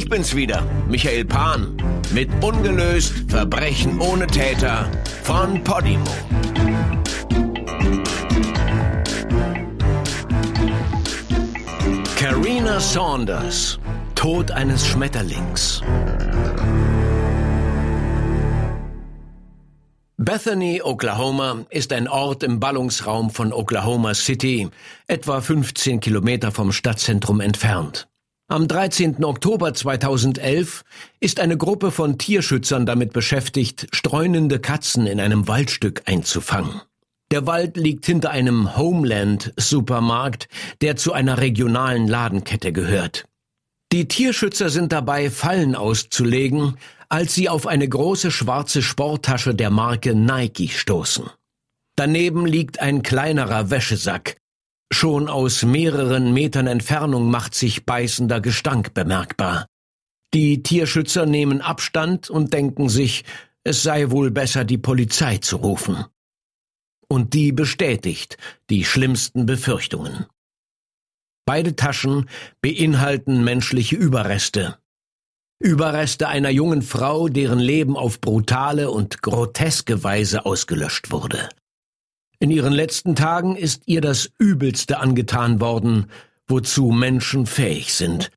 [0.00, 1.76] Ich bin's wieder, Michael Pan,
[2.14, 4.90] mit Ungelöst Verbrechen ohne Täter
[5.22, 6.10] von Podimo.
[12.16, 13.78] Carina Saunders,
[14.14, 15.82] Tod eines Schmetterlings.
[20.16, 24.70] Bethany, Oklahoma, ist ein Ort im Ballungsraum von Oklahoma City,
[25.08, 28.09] etwa 15 Kilometer vom Stadtzentrum entfernt.
[28.52, 29.24] Am 13.
[29.24, 30.82] Oktober 2011
[31.20, 36.80] ist eine Gruppe von Tierschützern damit beschäftigt, streunende Katzen in einem Waldstück einzufangen.
[37.30, 40.48] Der Wald liegt hinter einem Homeland-Supermarkt,
[40.80, 43.24] der zu einer regionalen Ladenkette gehört.
[43.92, 46.76] Die Tierschützer sind dabei, Fallen auszulegen,
[47.08, 51.30] als sie auf eine große schwarze Sporttasche der Marke Nike stoßen.
[51.94, 54.39] Daneben liegt ein kleinerer Wäschesack.
[54.92, 59.66] Schon aus mehreren Metern Entfernung macht sich beißender Gestank bemerkbar.
[60.34, 63.24] Die Tierschützer nehmen Abstand und denken sich,
[63.64, 66.04] es sei wohl besser, die Polizei zu rufen.
[67.08, 68.36] Und die bestätigt
[68.68, 70.26] die schlimmsten Befürchtungen.
[71.46, 72.28] Beide Taschen
[72.60, 74.78] beinhalten menschliche Überreste.
[75.58, 81.48] Überreste einer jungen Frau, deren Leben auf brutale und groteske Weise ausgelöscht wurde.
[82.42, 86.06] In ihren letzten Tagen ist ihr das Übelste angetan worden,
[86.48, 88.30] wozu Menschen fähig sind.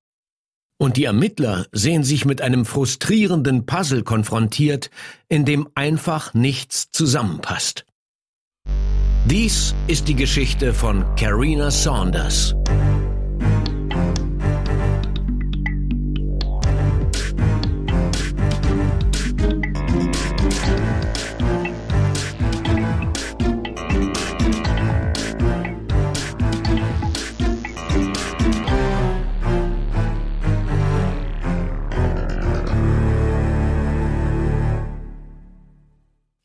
[0.78, 4.90] Und die Ermittler sehen sich mit einem frustrierenden Puzzle konfrontiert,
[5.30, 7.86] in dem einfach nichts zusammenpasst.
[9.26, 12.56] Dies ist die Geschichte von Carina Saunders.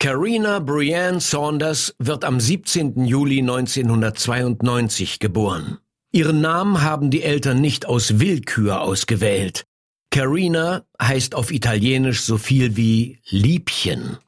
[0.01, 3.05] Carina Brianne Saunders wird am 17.
[3.05, 5.79] Juli 1992 geboren.
[6.13, 9.65] Ihren Namen haben die Eltern nicht aus Willkür ausgewählt.
[10.11, 14.19] Carina heißt auf Italienisch so viel wie Liebchen.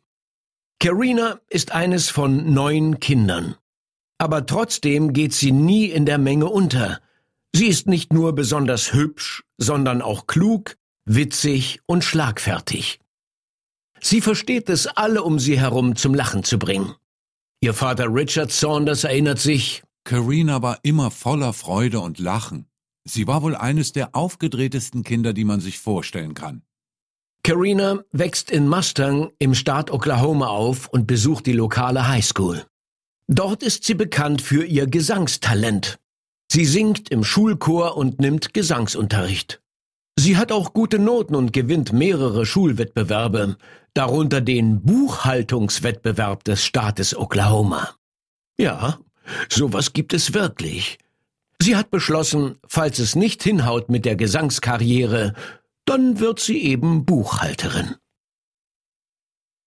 [0.81, 3.55] Carina ist eines von neun Kindern.
[4.19, 7.01] Aber trotzdem geht sie nie in der Menge unter.
[7.55, 13.00] Sie ist nicht nur besonders hübsch, sondern auch klug, witzig und schlagfertig.
[14.03, 16.95] Sie versteht es, alle um sie herum zum Lachen zu bringen.
[17.61, 22.67] Ihr Vater Richard Saunders erinnert sich, Carina war immer voller Freude und Lachen.
[23.05, 26.63] Sie war wohl eines der aufgedrehtesten Kinder, die man sich vorstellen kann.
[27.43, 32.65] Carina wächst in Mustang im Staat Oklahoma auf und besucht die lokale Highschool.
[33.29, 35.99] Dort ist sie bekannt für ihr Gesangstalent.
[36.51, 39.63] Sie singt im Schulchor und nimmt Gesangsunterricht.
[40.19, 43.57] Sie hat auch gute Noten und gewinnt mehrere Schulwettbewerbe,
[43.95, 47.95] darunter den Buchhaltungswettbewerb des Staates Oklahoma.
[48.59, 48.99] Ja,
[49.49, 50.99] sowas gibt es wirklich.
[51.63, 55.35] Sie hat beschlossen, falls es nicht hinhaut mit der Gesangskarriere,
[55.85, 57.97] dann wird sie eben Buchhalterin.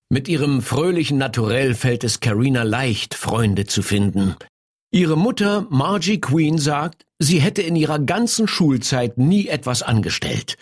[0.10, 4.36] Mit ihrem fröhlichen Naturell fällt es Carina leicht, Freunde zu finden.
[4.92, 10.58] Ihre Mutter Margie Queen sagt, sie hätte in ihrer ganzen Schulzeit nie etwas angestellt.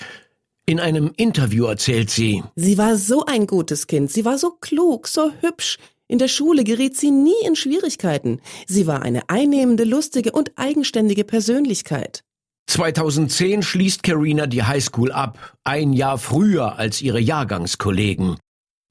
[0.66, 5.08] In einem Interview erzählt sie, Sie war so ein gutes Kind, sie war so klug,
[5.08, 5.78] so hübsch.
[6.08, 8.42] In der Schule geriet sie nie in Schwierigkeiten.
[8.68, 12.24] Sie war eine einnehmende, lustige und eigenständige Persönlichkeit.
[12.68, 18.38] 2010 schließt Carina die Highschool ab, ein Jahr früher als ihre Jahrgangskollegen.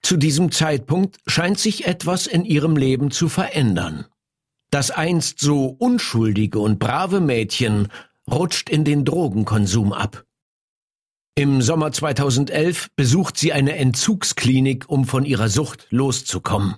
[0.02, 4.06] Zu diesem Zeitpunkt scheint sich etwas in ihrem Leben zu verändern.
[4.70, 7.88] Das einst so unschuldige und brave Mädchen
[8.30, 10.24] rutscht in den Drogenkonsum ab.
[11.34, 16.76] Im Sommer 2011 besucht sie eine Entzugsklinik, um von ihrer Sucht loszukommen.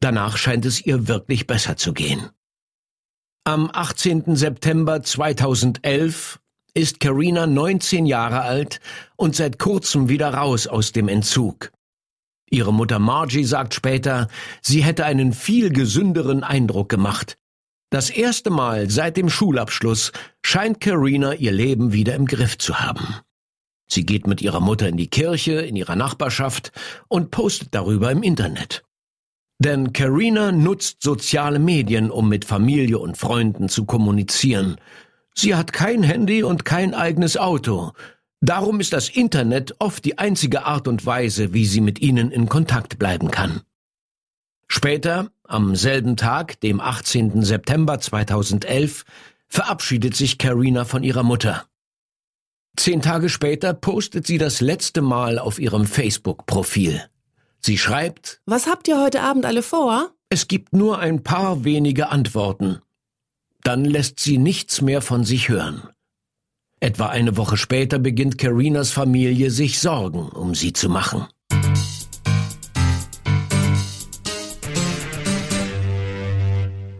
[0.00, 2.30] Danach scheint es ihr wirklich besser zu gehen.
[3.44, 4.36] Am 18.
[4.36, 6.40] September 2011
[6.74, 8.80] ist Carina 19 Jahre alt
[9.16, 11.72] und seit kurzem wieder raus aus dem Entzug.
[12.50, 14.28] Ihre Mutter Margie sagt später,
[14.62, 17.38] sie hätte einen viel gesünderen Eindruck gemacht.
[17.90, 20.12] Das erste Mal seit dem Schulabschluss
[20.44, 23.20] scheint Carina ihr Leben wieder im Griff zu haben.
[23.88, 26.72] Sie geht mit ihrer Mutter in die Kirche in ihrer Nachbarschaft
[27.08, 28.84] und postet darüber im Internet.
[29.58, 34.76] Denn Carina nutzt soziale Medien, um mit Familie und Freunden zu kommunizieren.
[35.34, 37.92] Sie hat kein Handy und kein eigenes Auto.
[38.40, 42.48] Darum ist das Internet oft die einzige Art und Weise, wie sie mit ihnen in
[42.48, 43.62] Kontakt bleiben kann.
[44.68, 47.42] Später, am selben Tag, dem 18.
[47.42, 49.04] September 2011,
[49.48, 51.66] verabschiedet sich Carina von ihrer Mutter.
[52.76, 57.02] Zehn Tage später postet sie das letzte Mal auf ihrem Facebook-Profil.
[57.60, 60.10] Sie schreibt, Was habt ihr heute Abend alle vor?
[60.28, 62.80] es gibt nur ein paar wenige Antworten.
[63.62, 65.88] Dann lässt sie nichts mehr von sich hören.
[66.80, 71.26] Etwa eine Woche später beginnt Carinas Familie sich Sorgen um sie zu machen.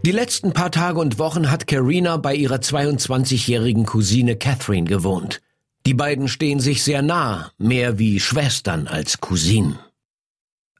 [0.05, 5.41] Die letzten paar Tage und Wochen hat Carina bei ihrer 22-jährigen Cousine Catherine gewohnt.
[5.87, 9.79] Die beiden stehen sich sehr nah, mehr wie Schwestern als Cousinen.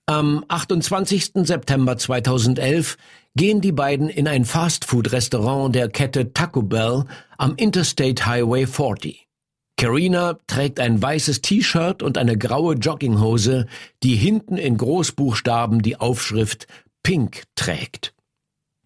[0.06, 1.32] Am 28.
[1.46, 2.98] September 2011
[3.34, 7.06] gehen die beiden in ein Fastfood-Restaurant der Kette Taco Bell
[7.38, 9.30] am Interstate Highway 40.
[9.78, 13.68] Carina trägt ein weißes T-Shirt und eine graue Jogginghose,
[14.04, 16.68] die hinten in Großbuchstaben die Aufschrift
[17.02, 18.14] Pink trägt.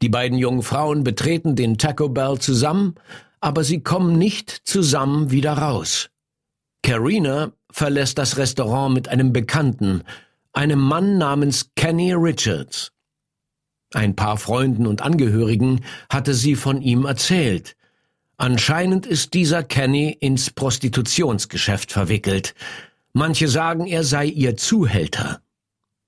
[0.03, 2.93] Die beiden jungen Frauen betreten den Taco Bell zusammen,
[3.39, 6.10] aber sie kommen nicht zusammen wieder raus.
[6.83, 10.03] Carina verlässt das Restaurant mit einem Bekannten,
[10.53, 12.91] einem Mann namens Kenny Richards.
[13.93, 17.75] Ein paar Freunden und Angehörigen hatte sie von ihm erzählt.
[18.37, 22.55] Anscheinend ist dieser Kenny ins Prostitutionsgeschäft verwickelt.
[23.13, 25.41] Manche sagen, er sei ihr Zuhälter.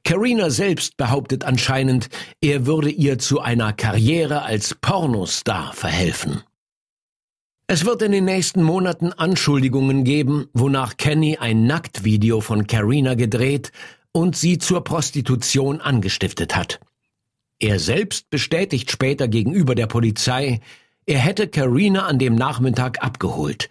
[0.04, 2.10] Carina selbst behauptet anscheinend,
[2.42, 6.42] er würde ihr zu einer Karriere als Pornostar verhelfen.
[7.68, 13.72] Es wird in den nächsten Monaten Anschuldigungen geben, wonach Kenny ein Nacktvideo von Carina gedreht
[14.12, 16.82] und sie zur Prostitution angestiftet hat.
[17.60, 20.60] Er selbst bestätigt später gegenüber der Polizei,
[21.06, 23.70] er hätte Carina an dem Nachmittag abgeholt.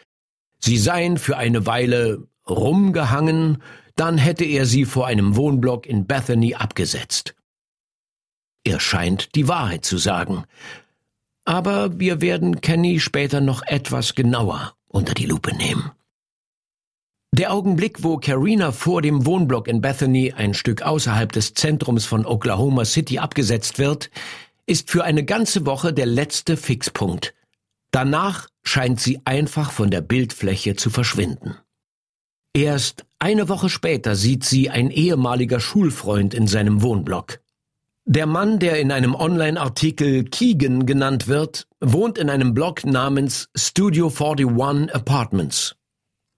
[0.58, 3.62] Sie seien für eine Weile rumgehangen,
[3.94, 7.34] dann hätte er sie vor einem Wohnblock in Bethany abgesetzt.
[8.64, 10.44] Er scheint die Wahrheit zu sagen.
[11.44, 15.90] Aber wir werden Kenny später noch etwas genauer unter die Lupe nehmen.
[17.34, 22.26] Der Augenblick, wo Carina vor dem Wohnblock in Bethany, ein Stück außerhalb des Zentrums von
[22.26, 24.10] Oklahoma City, abgesetzt wird,
[24.66, 27.34] ist für eine ganze Woche der letzte Fixpunkt.
[27.90, 31.56] Danach scheint sie einfach von der Bildfläche zu verschwinden.
[32.54, 37.41] Erst eine Woche später sieht sie ein ehemaliger Schulfreund in seinem Wohnblock.
[38.04, 44.08] Der Mann, der in einem Online-Artikel Keegan genannt wird, wohnt in einem Block namens Studio
[44.08, 45.76] 41 Apartments.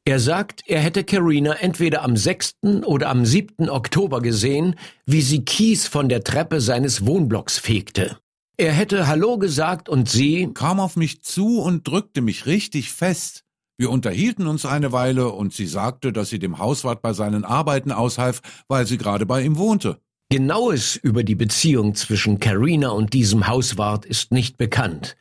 [0.05, 2.57] Er sagt, er hätte Carina entweder am 6.
[2.85, 3.71] oder am 7.
[3.71, 4.75] Oktober gesehen,
[5.07, 8.19] wie sie Kies von der Treppe seines Wohnblocks fegte.
[8.59, 13.43] Er hätte Hallo gesagt und sie kam auf mich zu und drückte mich richtig fest.
[13.79, 17.91] Wir unterhielten uns eine Weile und sie sagte, dass sie dem Hauswart bei seinen Arbeiten
[17.91, 19.99] aushalf, weil sie gerade bei ihm wohnte.
[20.31, 25.17] Genaues über die Beziehung zwischen Carina und diesem Hauswart ist nicht bekannt.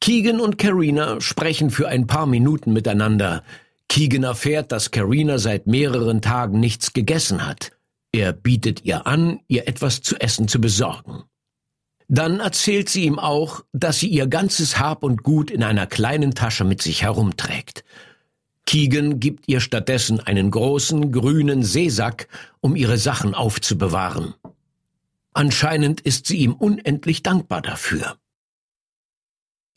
[0.00, 3.42] Keegan und Carina sprechen für ein paar Minuten miteinander.
[3.88, 7.72] Keegan erfährt, dass Carina seit mehreren Tagen nichts gegessen hat.
[8.12, 11.24] Er bietet ihr an, ihr etwas zu essen zu besorgen.
[12.08, 16.34] Dann erzählt sie ihm auch, dass sie ihr ganzes Hab und Gut in einer kleinen
[16.34, 17.84] Tasche mit sich herumträgt.
[18.66, 22.28] Keegan gibt ihr stattdessen einen großen grünen Seesack,
[22.60, 24.34] um ihre Sachen aufzubewahren.
[25.32, 28.16] Anscheinend ist sie ihm unendlich dankbar dafür.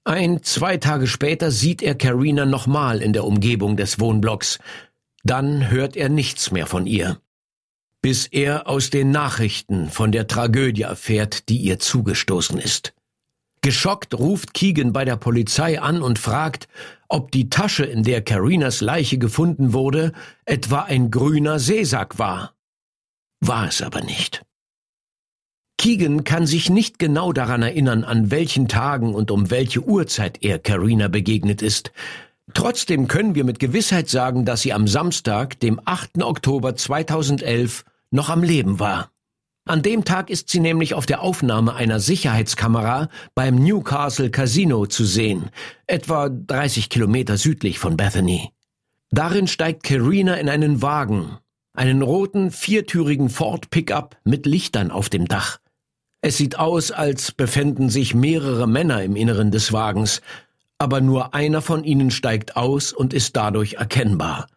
[0.04, 4.60] Ein, zwei Tage später sieht er Carina nochmal in der Umgebung des Wohnblocks.
[5.24, 7.20] Dann hört er nichts mehr von ihr
[8.08, 12.94] bis er aus den Nachrichten von der Tragödie erfährt, die ihr zugestoßen ist.
[13.62, 16.68] Geschockt ruft Keegan bei der Polizei an und fragt,
[17.10, 20.14] ob die Tasche, in der Carinas Leiche gefunden wurde,
[20.46, 22.54] etwa ein grüner Seesack war.
[23.40, 24.44] War es aber nicht.
[25.78, 30.58] Keegan kann sich nicht genau daran erinnern, an welchen Tagen und um welche Uhrzeit er
[30.58, 31.92] Carina begegnet ist.
[32.54, 36.24] Trotzdem können wir mit Gewissheit sagen, dass sie am Samstag, dem 8.
[36.24, 39.12] Oktober 2011, noch am Leben war.
[39.68, 45.04] An dem Tag ist sie nämlich auf der Aufnahme einer Sicherheitskamera beim Newcastle Casino zu
[45.04, 45.50] sehen,
[45.88, 48.54] etwa 30 Kilometer südlich von Bethany.
[49.12, 51.38] Darin steigt Carina in einen Wagen,
[51.74, 55.58] einen roten, viertürigen Ford Pickup mit Lichtern auf dem Dach.
[56.22, 60.22] Es sieht aus, als befänden sich mehrere Männer im Inneren des Wagens,
[60.78, 64.48] aber nur einer von ihnen steigt aus und ist dadurch erkennbar.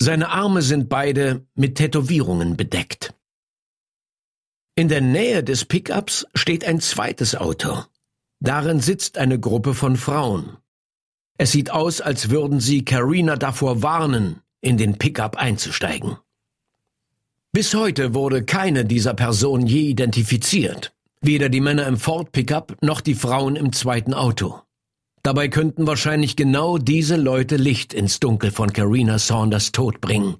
[0.00, 3.14] Seine Arme sind beide mit Tätowierungen bedeckt.
[4.80, 7.84] In der Nähe des Pickups steht ein zweites Auto.
[8.42, 10.56] Darin sitzt eine Gruppe von Frauen.
[11.36, 16.16] Es sieht aus, als würden sie Carina davor warnen, in den Pickup einzusteigen.
[17.52, 23.02] Bis heute wurde keine dieser Personen je identifiziert, weder die Männer im Ford Pickup noch
[23.02, 24.62] die Frauen im zweiten Auto.
[25.22, 30.36] Dabei könnten wahrscheinlich genau diese Leute Licht ins Dunkel von Carina Saunders Tod bringen.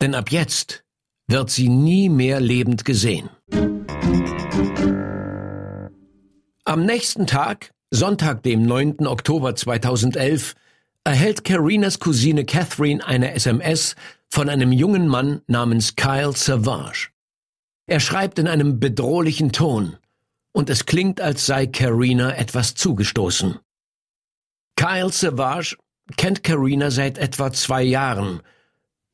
[0.00, 0.84] Denn ab jetzt
[1.26, 3.30] wird sie nie mehr lebend gesehen.
[6.64, 9.06] Am nächsten Tag, Sonntag, dem 9.
[9.06, 10.54] Oktober 2011,
[11.04, 13.96] erhält Carinas Cousine Catherine eine SMS
[14.28, 17.08] von einem jungen Mann namens Kyle Savage.
[17.86, 19.96] Er schreibt in einem bedrohlichen Ton,
[20.52, 23.58] und es klingt, als sei Carina etwas zugestoßen.
[24.76, 25.76] Kyle Savage
[26.16, 28.42] kennt Carina seit etwa zwei Jahren.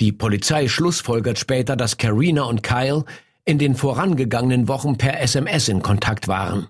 [0.00, 3.04] Die Polizei schlussfolgert später, dass Carina und Kyle
[3.44, 6.68] in den vorangegangenen Wochen per SMS in Kontakt waren.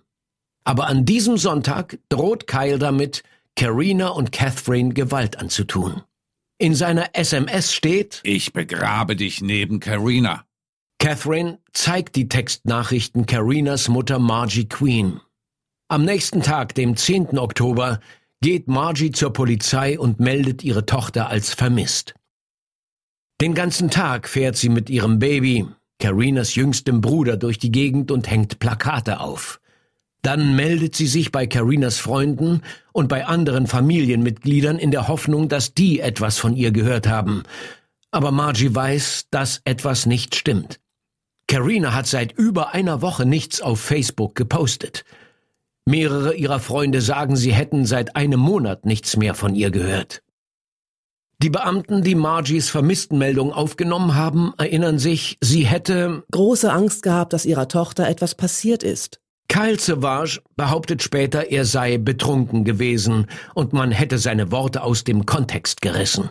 [0.65, 3.23] Aber an diesem Sonntag droht Kyle damit,
[3.57, 6.03] Carina und Catherine Gewalt anzutun.
[6.59, 10.45] In seiner SMS steht Ich begrabe dich neben Carina.
[10.99, 15.21] Catherine zeigt die Textnachrichten Carinas Mutter Margie Queen.
[15.89, 17.39] Am nächsten Tag, dem 10.
[17.39, 18.01] Oktober,
[18.41, 22.15] geht Margie zur Polizei und meldet ihre Tochter als vermisst.
[23.41, 25.67] Den ganzen Tag fährt sie mit ihrem Baby,
[25.99, 29.61] Carinas jüngstem Bruder, durch die Gegend und hängt Plakate auf.
[30.23, 35.75] Dann meldet sie sich bei Carinas Freunden und bei anderen Familienmitgliedern in der Hoffnung, dass
[35.75, 37.43] die etwas von ihr gehört haben.
[38.11, 40.81] Aber Margie weiß, dass etwas nicht stimmt.
[41.47, 45.05] Carina hat seit über einer Woche nichts auf Facebook gepostet.
[45.85, 50.24] Mehrere ihrer Freunde sagen, sie hätten seit einem Monat nichts mehr von ihr gehört.
[51.45, 57.45] Die Beamten, die Margies Vermisstenmeldung aufgenommen haben, erinnern sich, sie hätte große Angst gehabt, dass
[57.45, 59.21] ihrer Tochter etwas passiert ist.
[59.49, 65.27] Kyle Savage behauptet später, er sei betrunken gewesen und man hätte seine Worte aus dem
[65.27, 66.31] Kontext gerissen.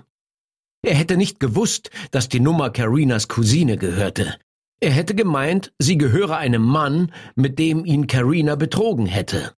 [0.81, 4.37] Er hätte nicht gewusst, dass die Nummer Carinas Cousine gehörte.
[4.79, 9.53] Er hätte gemeint, sie gehöre einem Mann, mit dem ihn Carina betrogen hätte.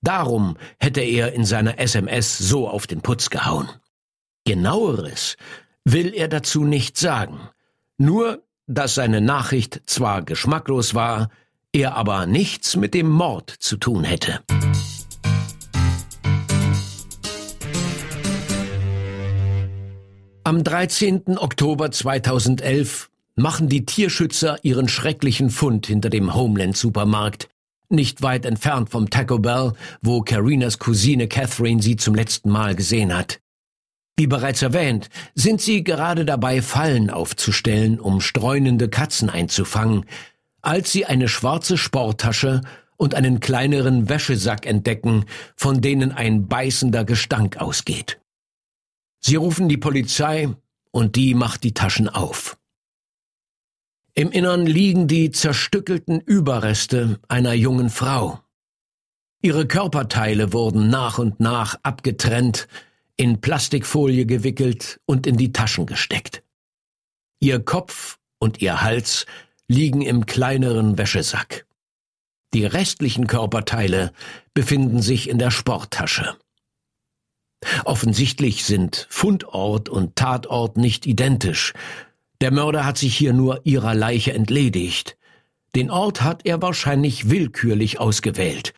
[0.00, 3.68] Darum hätte er in seiner SMS so auf den Putz gehauen.
[4.46, 5.36] Genaueres
[5.84, 7.40] will er dazu nicht sagen,
[7.98, 11.30] nur dass seine Nachricht zwar geschmacklos war,
[11.72, 14.40] er aber nichts mit dem Mord zu tun hätte.
[20.44, 21.38] Am 13.
[21.38, 27.48] Oktober 2011 machen die Tierschützer ihren schrecklichen Fund hinter dem Homeland Supermarkt,
[27.88, 29.72] nicht weit entfernt vom Taco Bell,
[30.02, 33.40] wo Carinas Cousine Catherine sie zum letzten Mal gesehen hat.
[34.18, 40.06] Wie bereits erwähnt, sind sie gerade dabei, Fallen aufzustellen, um streunende Katzen einzufangen,
[40.62, 42.62] als sie eine schwarze Sporttasche
[42.96, 48.18] und einen kleineren Wäschesack entdecken, von denen ein beißender Gestank ausgeht.
[49.20, 50.48] Sie rufen die Polizei
[50.92, 52.56] und die macht die Taschen auf.
[54.14, 58.40] Im Innern liegen die zerstückelten Überreste einer jungen Frau.
[59.42, 62.66] Ihre Körperteile wurden nach und nach abgetrennt,
[63.16, 66.42] in Plastikfolie gewickelt und in die Taschen gesteckt.
[67.40, 69.26] Ihr Kopf und ihr Hals
[69.68, 71.66] liegen im kleineren Wäschesack.
[72.54, 74.12] Die restlichen Körperteile
[74.54, 76.36] befinden sich in der Sporttasche.
[77.84, 81.72] Offensichtlich sind Fundort und Tatort nicht identisch,
[82.40, 85.16] der Mörder hat sich hier nur ihrer Leiche entledigt.
[85.74, 88.74] Den Ort hat er wahrscheinlich willkürlich ausgewählt.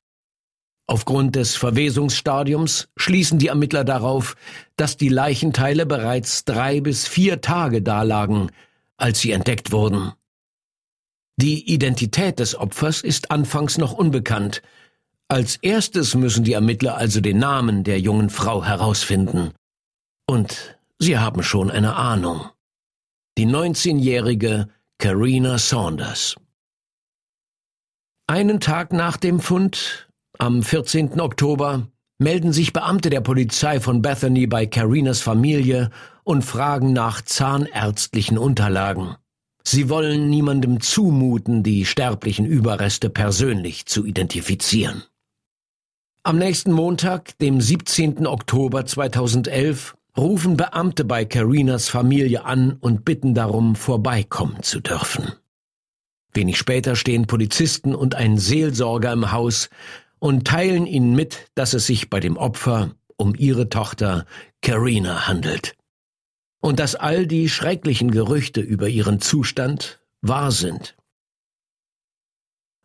[0.90, 4.36] Aufgrund des Verwesungsstadiums schließen die Ermittler darauf,
[4.76, 8.50] dass die Leichenteile bereits drei bis vier Tage dalagen,
[8.96, 10.12] als sie entdeckt wurden.
[11.36, 14.62] Die Identität des Opfers ist anfangs noch unbekannt.
[15.28, 19.52] Als erstes müssen die Ermittler also den Namen der jungen Frau herausfinden.
[20.26, 22.48] Und sie haben schon eine Ahnung
[23.36, 24.68] die 19-jährige
[24.98, 26.34] Carina Saunders.
[28.26, 30.07] Einen Tag nach dem Fund,
[30.38, 31.20] am 14.
[31.20, 35.90] Oktober, melden sich Beamte der Polizei von Bethany bei Carinas Familie
[36.22, 39.16] und fragen nach zahnärztlichen Unterlagen.
[39.64, 45.02] Sie wollen niemandem zumuten, die sterblichen Überreste persönlich zu identifizieren.
[46.22, 48.26] Am nächsten Montag, dem 17.
[48.26, 55.32] Oktober 2011, rufen Beamte bei Carinas Familie an und bitten darum, vorbeikommen zu dürfen.
[56.32, 59.70] Wenig später stehen Polizisten und ein Seelsorger im Haus
[60.18, 64.26] und teilen ihnen mit, dass es sich bei dem Opfer um ihre Tochter
[64.62, 65.74] Carina handelt.
[66.60, 70.96] Und dass all die schrecklichen Gerüchte über ihren Zustand wahr sind.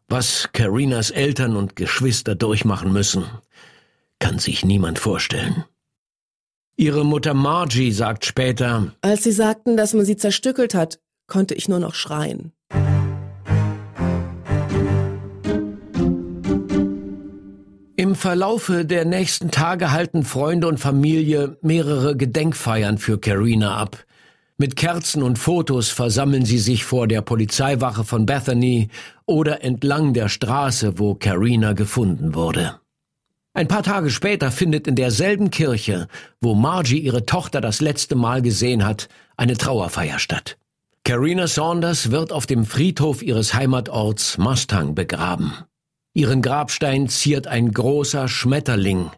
[0.08, 3.26] Was Carinas Eltern und Geschwister durchmachen müssen,
[4.20, 5.66] kann sich niemand vorstellen.
[6.76, 11.68] Ihre Mutter Margie sagt später, Als sie sagten, dass man sie zerstückelt hat, konnte ich
[11.68, 12.52] nur noch schreien.
[18.24, 24.06] Verlaufe der nächsten Tage halten Freunde und Familie mehrere Gedenkfeiern für Carina ab.
[24.58, 28.88] Mit Kerzen und Fotos versammeln sie sich vor der Polizeiwache von Bethany
[29.26, 32.80] oder entlang der Straße, wo Carina gefunden wurde.
[33.54, 36.08] Ein paar Tage später findet in derselben Kirche,
[36.40, 40.56] wo Margie ihre Tochter das letzte Mal gesehen hat, eine Trauerfeier statt.
[41.04, 45.66] Carina Saunders wird auf dem Friedhof ihres Heimatorts Mustang begraben.
[46.16, 49.10] Ihren Grabstein ziert ein großer Schmetterling,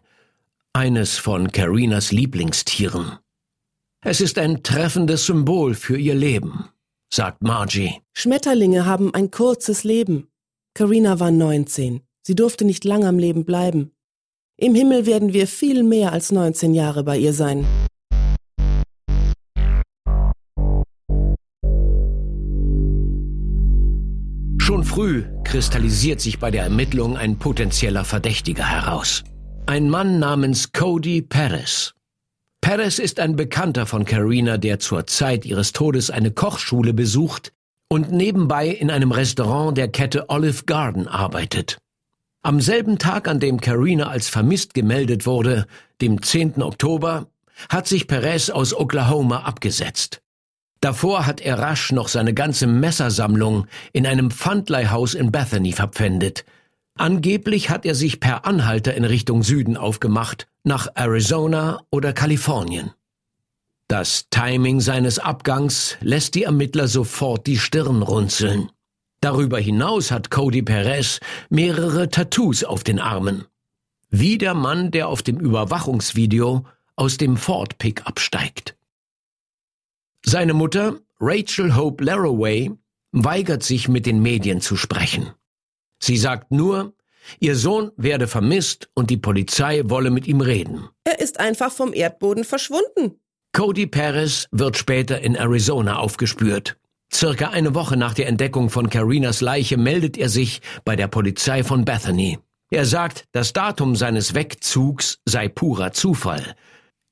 [0.72, 3.18] eines von Carinas Lieblingstieren.
[4.02, 6.70] Es ist ein treffendes Symbol für ihr Leben,
[7.12, 8.00] sagt Margie.
[8.14, 10.28] Schmetterlinge haben ein kurzes Leben.
[10.72, 12.00] Carina war 19.
[12.22, 13.92] Sie durfte nicht lang am Leben bleiben.
[14.56, 17.66] Im Himmel werden wir viel mehr als 19 Jahre bei ihr sein.
[24.86, 29.24] Früh kristallisiert sich bei der Ermittlung ein potenzieller Verdächtiger heraus.
[29.66, 31.92] Ein Mann namens Cody Perez.
[32.60, 37.52] Perez ist ein Bekannter von Carina, der zur Zeit ihres Todes eine Kochschule besucht
[37.88, 41.78] und nebenbei in einem Restaurant der Kette Olive Garden arbeitet.
[42.42, 45.66] Am selben Tag, an dem Carina als vermisst gemeldet wurde,
[46.00, 46.62] dem 10.
[46.62, 47.26] Oktober,
[47.68, 50.20] hat sich Perez aus Oklahoma abgesetzt.
[50.80, 56.44] Davor hat er rasch noch seine ganze Messersammlung in einem Pfandleihhaus in Bethany verpfändet.
[56.96, 62.92] Angeblich hat er sich per Anhalter in Richtung Süden aufgemacht, nach Arizona oder Kalifornien.
[63.88, 68.70] Das Timing seines Abgangs lässt die Ermittler sofort die Stirn runzeln.
[69.20, 73.44] Darüber hinaus hat Cody Perez mehrere Tattoos auf den Armen.
[74.10, 76.64] Wie der Mann, der auf dem Überwachungsvideo
[76.96, 78.75] aus dem Ford Pickup steigt.
[80.28, 82.72] Seine Mutter, Rachel Hope Laraway,
[83.12, 85.30] weigert sich mit den Medien zu sprechen.
[86.02, 86.94] Sie sagt nur,
[87.38, 90.88] ihr Sohn werde vermisst und die Polizei wolle mit ihm reden.
[91.04, 93.20] Er ist einfach vom Erdboden verschwunden.
[93.52, 96.76] Cody Perez wird später in Arizona aufgespürt.
[97.14, 101.62] Circa eine Woche nach der Entdeckung von Carinas Leiche meldet er sich bei der Polizei
[101.62, 102.40] von Bethany.
[102.70, 106.56] Er sagt, das Datum seines Wegzugs sei purer Zufall.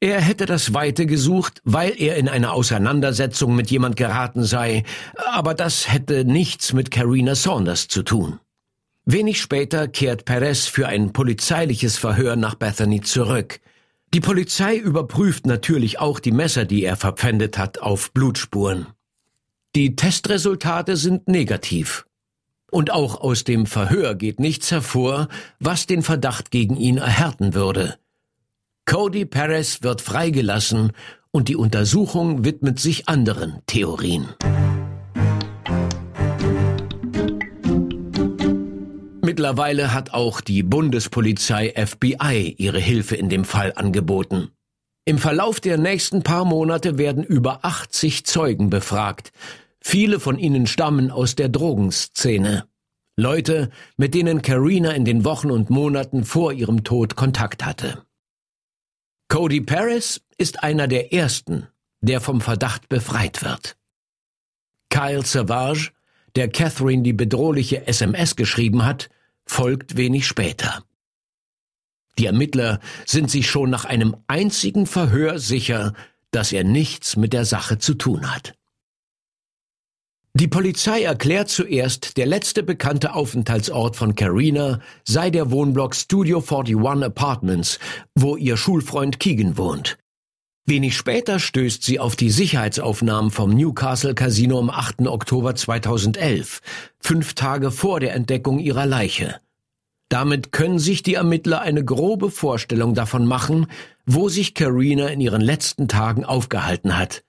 [0.04, 4.82] Er hätte das Weite gesucht, weil er in eine Auseinandersetzung mit jemand geraten sei,
[5.32, 8.38] aber das hätte nichts mit Carina Saunders zu tun.
[9.06, 13.60] Wenig später kehrt Perez für ein polizeiliches Verhör nach Bethany zurück.
[14.12, 18.88] Die Polizei überprüft natürlich auch die Messer, die er verpfändet hat, auf Blutspuren.
[19.74, 22.04] Die Testresultate sind negativ.
[22.70, 25.28] Und auch aus dem Verhör geht nichts hervor,
[25.60, 27.96] was den Verdacht gegen ihn erhärten würde.
[28.86, 30.92] Cody Perez wird freigelassen
[31.30, 34.28] und die Untersuchung widmet sich anderen Theorien.
[39.22, 44.50] Mittlerweile hat auch die Bundespolizei FBI ihre Hilfe in dem Fall angeboten.
[45.06, 49.32] Im Verlauf der nächsten paar Monate werden über 80 Zeugen befragt,
[49.86, 52.64] Viele von ihnen stammen aus der Drogenszene.
[53.16, 53.68] Leute,
[53.98, 58.02] mit denen Carina in den Wochen und Monaten vor ihrem Tod Kontakt hatte.
[59.34, 61.66] Cody Paris ist einer der ersten,
[62.00, 63.76] der vom Verdacht befreit wird.
[64.90, 65.90] Kyle Savage,
[66.36, 69.10] der Catherine die bedrohliche SMS geschrieben hat,
[69.44, 70.84] folgt wenig später.
[72.16, 75.94] Die Ermittler sind sich schon nach einem einzigen Verhör sicher,
[76.30, 78.54] dass er nichts mit der Sache zu tun hat.
[80.36, 87.04] Die Polizei erklärt zuerst, der letzte bekannte Aufenthaltsort von Carina sei der Wohnblock Studio 41
[87.04, 87.78] Apartments,
[88.16, 89.96] wo ihr Schulfreund Keegan wohnt.
[90.66, 95.06] Wenig später stößt sie auf die Sicherheitsaufnahmen vom Newcastle Casino am 8.
[95.06, 96.62] Oktober 2011,
[96.98, 99.40] fünf Tage vor der Entdeckung ihrer Leiche.
[100.08, 103.68] Damit können sich die Ermittler eine grobe Vorstellung davon machen,
[104.04, 107.22] wo sich Carina in ihren letzten Tagen aufgehalten hat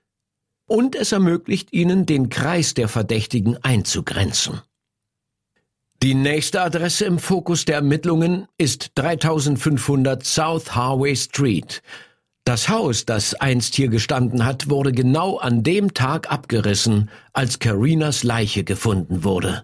[0.68, 4.62] und es ermöglicht ihnen, den Kreis der Verdächtigen einzugrenzen.
[6.04, 11.82] Die nächste Adresse im Fokus der Ermittlungen ist 3500 South Harvey Street.
[12.44, 18.24] Das Haus, das einst hier gestanden hat, wurde genau an dem Tag abgerissen, als Carinas
[18.24, 19.64] Leiche gefunden wurde.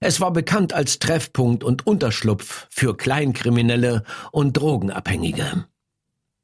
[0.00, 5.66] Es war bekannt als Treffpunkt und Unterschlupf für Kleinkriminelle und Drogenabhängige.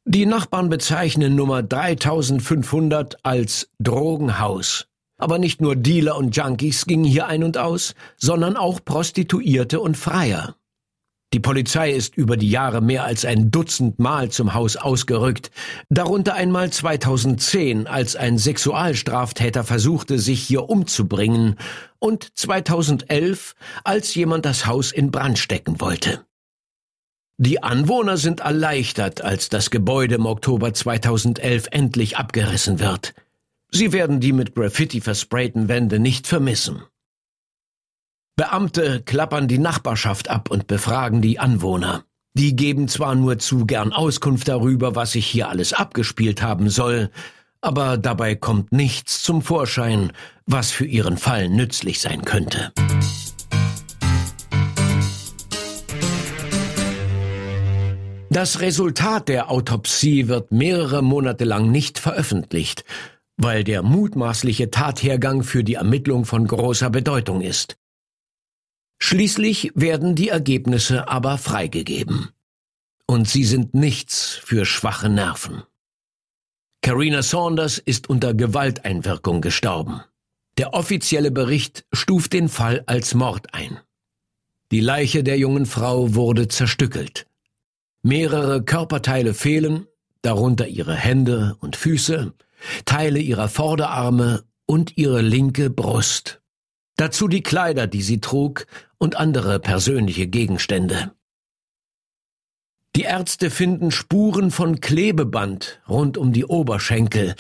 [0.07, 4.87] Die Nachbarn bezeichnen Nummer 3500 als Drogenhaus.
[5.17, 9.97] Aber nicht nur Dealer und Junkies gingen hier ein und aus, sondern auch Prostituierte und
[9.97, 10.57] Freier.
[11.33, 15.51] Die Polizei ist über die Jahre mehr als ein Dutzend Mal zum Haus ausgerückt,
[15.89, 21.57] darunter einmal 2010, als ein Sexualstraftäter versuchte, sich hier umzubringen,
[21.99, 26.27] und 2011, als jemand das Haus in Brand stecken wollte.
[27.37, 33.15] Die Anwohner sind erleichtert, als das Gebäude im Oktober 2011 endlich abgerissen wird.
[33.73, 36.83] Sie werden die mit Graffiti versprayten Wände nicht vermissen.
[38.37, 42.05] Beamte klappern die Nachbarschaft ab und befragen die Anwohner.
[42.35, 47.11] Die geben zwar nur zu gern Auskunft darüber, was sich hier alles abgespielt haben soll,
[47.61, 50.13] aber dabei kommt nichts zum Vorschein,
[50.47, 52.73] was für ihren Fall nützlich sein könnte.
[58.35, 62.85] Das Resultat der Autopsie wird mehrere Monate lang nicht veröffentlicht,
[63.37, 67.77] weil der mutmaßliche Tathergang für die Ermittlung von großer Bedeutung ist.
[68.99, 72.31] Schließlich werden die Ergebnisse aber freigegeben.
[73.07, 75.63] Und sie sind nichts für schwache Nerven.
[76.83, 80.01] Carina Saunders ist unter Gewalteinwirkung gestorben.
[80.59, 83.79] Der offizielle Bericht stuft den Fall als Mord ein.
[84.73, 87.29] Die Leiche der jungen Frau wurde zerstückelt.
[88.07, 89.87] Mehrere Körperteile fehlen,
[90.21, 92.35] darunter ihre Hände und Füße,
[92.85, 96.43] Teile ihrer Vorderarme und ihre linke Brust.
[96.97, 98.67] Dazu die Kleider, die sie trug,
[98.99, 101.13] und andere persönliche Gegenstände.
[102.95, 107.35] Die Ärzte finden Spuren von Klebeband rund um die Oberschenkel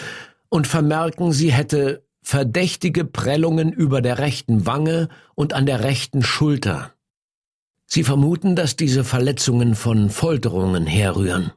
[0.48, 6.93] und vermerken, sie hätte verdächtige Prellungen über der rechten Wange und an der rechten Schulter.
[7.86, 11.52] Sie vermuten, dass diese Verletzungen von Folterungen herrühren.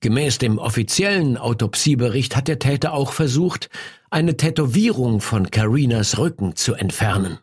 [0.00, 3.70] Gemäß dem offiziellen Autopsiebericht hat der Täter auch versucht,
[4.10, 7.38] eine Tätowierung von Carinas Rücken zu entfernen.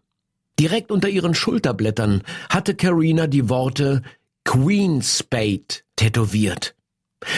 [0.60, 4.02] Direkt unter ihren Schulterblättern hatte Carina die Worte
[4.44, 6.76] Queen Spade tätowiert.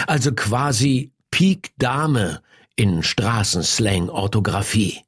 [0.07, 2.41] Also quasi Peak Dame
[2.75, 5.01] in Straßenslang-Orthographie.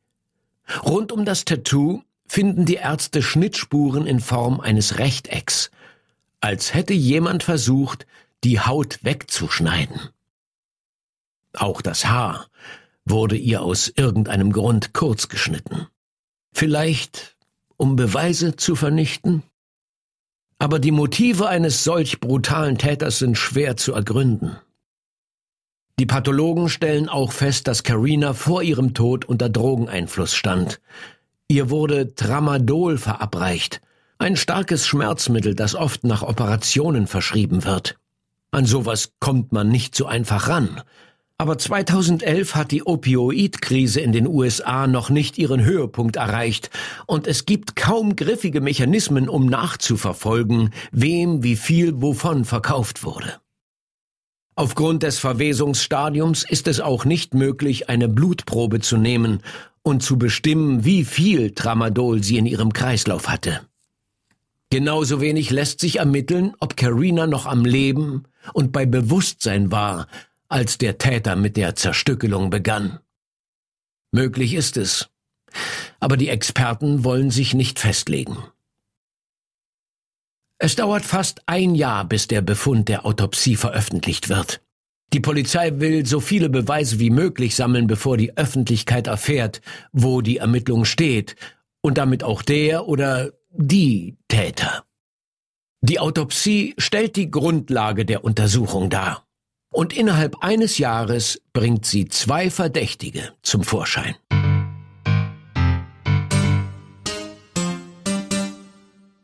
[0.85, 2.03] Rund um das Tattoo
[2.33, 5.69] finden die Ärzte Schnittspuren in Form eines Rechtecks,
[6.41, 8.07] als hätte jemand versucht,
[8.43, 10.09] die Haut wegzuschneiden.
[11.53, 12.47] Auch das Haar
[13.05, 15.85] wurde ihr aus irgendeinem Grund kurz geschnitten.
[16.55, 17.37] Vielleicht
[17.77, 19.43] um Beweise zu vernichten?
[20.57, 24.57] Aber die Motive eines solch brutalen Täters sind schwer zu ergründen.
[25.99, 30.81] Die Pathologen stellen auch fest, dass Carina vor ihrem Tod unter Drogeneinfluss stand.
[31.53, 33.79] Ihr wurde Tramadol verabreicht,
[34.17, 37.95] ein starkes Schmerzmittel, das oft nach Operationen verschrieben wird.
[38.49, 40.81] An sowas kommt man nicht so einfach ran.
[41.37, 46.71] Aber 2011 hat die Opioidkrise in den USA noch nicht ihren Höhepunkt erreicht
[47.05, 53.31] und es gibt kaum griffige Mechanismen, um nachzuverfolgen, wem wie viel wovon verkauft wurde.
[54.55, 59.43] Aufgrund des Verwesungsstadiums ist es auch nicht möglich, eine Blutprobe zu nehmen
[59.83, 63.61] und zu bestimmen, wie viel Tramadol sie in ihrem Kreislauf hatte.
[64.71, 70.07] Genauso wenig lässt sich ermitteln, ob Carina noch am Leben und bei Bewusstsein war,
[70.47, 72.97] als der Täter mit der Zerstückelung begann.
[74.11, 75.09] Möglich ist es,
[75.99, 78.37] aber die Experten wollen sich nicht festlegen.
[80.57, 84.62] Es dauert fast ein Jahr, bis der Befund der Autopsie veröffentlicht wird.
[85.13, 90.37] Die Polizei will so viele Beweise wie möglich sammeln, bevor die Öffentlichkeit erfährt, wo die
[90.37, 91.35] Ermittlung steht
[91.81, 94.83] und damit auch der oder die Täter.
[95.81, 99.27] Die Autopsie stellt die Grundlage der Untersuchung dar.
[99.71, 104.15] Und innerhalb eines Jahres bringt sie zwei Verdächtige zum Vorschein.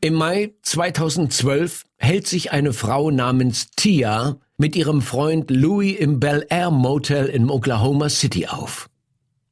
[0.01, 6.45] Im Mai 2012 hält sich eine Frau namens Tia mit ihrem Freund Louis im Bel
[6.49, 8.89] Air Motel in Oklahoma City auf.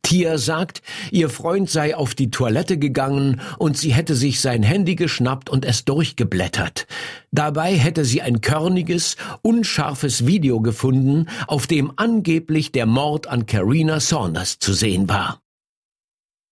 [0.04, 4.96] Tia sagt, ihr Freund sei auf die Toilette gegangen und sie hätte sich sein Handy
[4.96, 6.88] geschnappt und es durchgeblättert.
[7.32, 14.00] Dabei hätte sie ein körniges, unscharfes Video gefunden, auf dem angeblich der Mord an Carina
[14.00, 15.42] Saunders zu sehen war.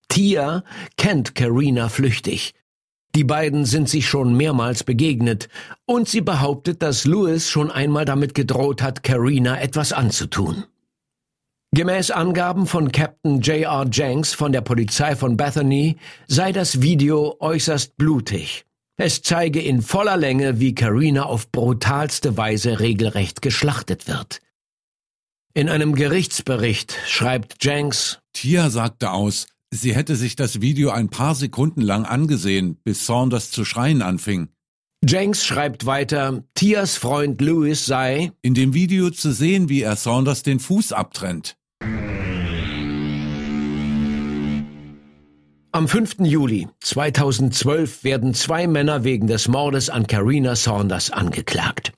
[0.09, 0.63] Tia
[0.97, 2.53] kennt Carina flüchtig.
[3.15, 5.47] Die beiden sind sich schon mehrmals begegnet
[5.85, 10.65] und sie behauptet, dass Louis schon einmal damit gedroht hat, Carina etwas anzutun.
[11.73, 13.85] Gemäß Angaben von Captain J.R.
[13.89, 15.97] Jenks von der Polizei von Bethany
[16.27, 18.65] sei das Video äußerst blutig.
[18.97, 24.41] Es zeige in voller Länge, wie Carina auf brutalste Weise regelrecht geschlachtet wird.
[25.53, 29.47] In einem Gerichtsbericht schreibt Jenks, Tia sagte aus,
[29.81, 34.49] sie hätte sich das Video ein paar Sekunden lang angesehen, bis Saunders zu schreien anfing.
[35.07, 40.41] Jenks schreibt weiter, Tias Freund Louis sei in dem Video zu sehen, wie er Saunders
[40.41, 41.57] den Fuß abtrennt.
[45.71, 46.21] Am 5.
[46.21, 51.91] Juli 2012 werden zwei Männer wegen des Mordes an Carina Saunders angeklagt.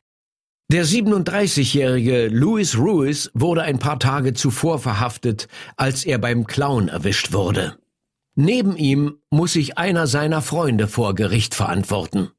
[0.69, 7.31] Der 37-jährige Louis Ruiz wurde ein paar Tage zuvor verhaftet, als er beim Clown erwischt
[7.31, 7.77] wurde.
[8.35, 12.31] Neben ihm muss sich einer seiner Freunde vor Gericht verantworten.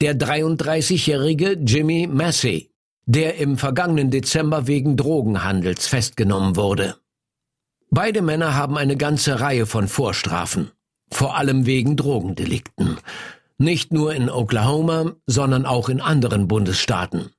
[0.00, 2.70] Der 33-jährige Jimmy Massey,
[3.06, 6.98] der im vergangenen Dezember wegen Drogenhandels festgenommen wurde.
[7.90, 10.70] Beide Männer haben eine ganze Reihe von Vorstrafen,
[11.10, 12.98] vor allem wegen Drogendelikten.
[13.58, 17.30] Nicht nur in Oklahoma, sondern auch in anderen Bundesstaaten.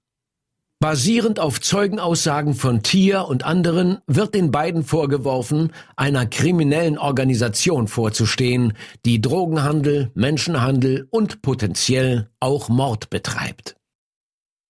[0.84, 8.74] Basierend auf Zeugenaussagen von Tier und anderen wird den beiden vorgeworfen, einer kriminellen Organisation vorzustehen,
[9.06, 13.78] die Drogenhandel, Menschenhandel und potenziell auch Mord betreibt.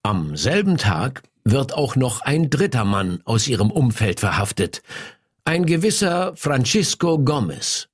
[0.03, 4.83] Am selben Tag wird auch noch ein dritter Mann aus ihrem Umfeld verhaftet,
[5.45, 7.87] ein gewisser Francisco Gomez.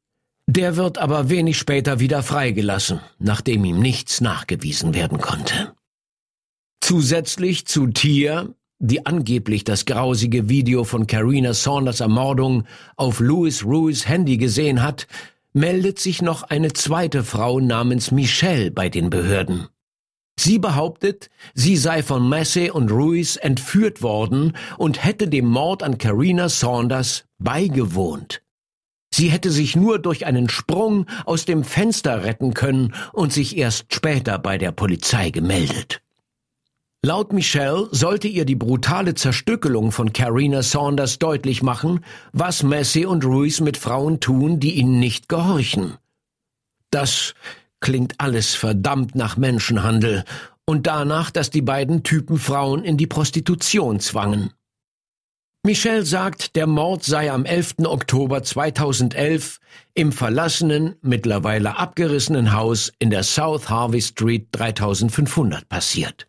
[0.45, 5.71] Der wird aber wenig später wieder freigelassen, nachdem ihm nichts nachgewiesen werden konnte.
[6.89, 8.47] Zusätzlich zu Tia,
[8.79, 12.63] die angeblich das grausige Video von Carina Saunders Ermordung
[12.95, 15.05] auf Louis Ruiz Handy gesehen hat,
[15.53, 19.67] meldet sich noch eine zweite Frau namens Michelle bei den Behörden.
[20.39, 25.99] Sie behauptet, sie sei von Massey und Ruiz entführt worden und hätte dem Mord an
[25.99, 28.41] Carina Saunders beigewohnt.
[29.13, 33.93] Sie hätte sich nur durch einen Sprung aus dem Fenster retten können und sich erst
[33.93, 36.01] später bei der Polizei gemeldet.
[37.01, 43.23] Laut Michelle sollte ihr die brutale Zerstückelung von Carina Saunders deutlich machen, was Messi und
[43.23, 45.97] Ruiz mit Frauen tun, die ihnen nicht gehorchen.
[46.91, 47.35] Das
[47.79, 50.25] klingt alles verdammt nach Menschenhandel
[50.65, 54.51] und danach, dass die beiden Typen Frauen in die Prostitution zwangen.
[55.63, 57.75] Michelle sagt, der Mord sei am 11.
[57.85, 59.59] Oktober 2011
[59.93, 66.28] im verlassenen, mittlerweile abgerissenen Haus in der South Harvey Street 3500 passiert.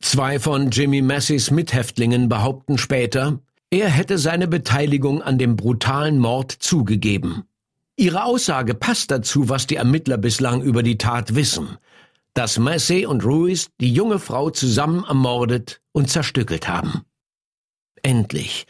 [0.00, 6.52] Zwei von Jimmy Masseys Mithäftlingen behaupten später, er hätte seine Beteiligung an dem brutalen Mord
[6.52, 7.44] zugegeben.
[7.96, 11.78] Ihre Aussage passt dazu, was die Ermittler bislang über die Tat wissen,
[12.32, 17.02] dass Massey und Ruiz die junge Frau zusammen ermordet und zerstückelt haben.
[18.02, 18.66] Endlich,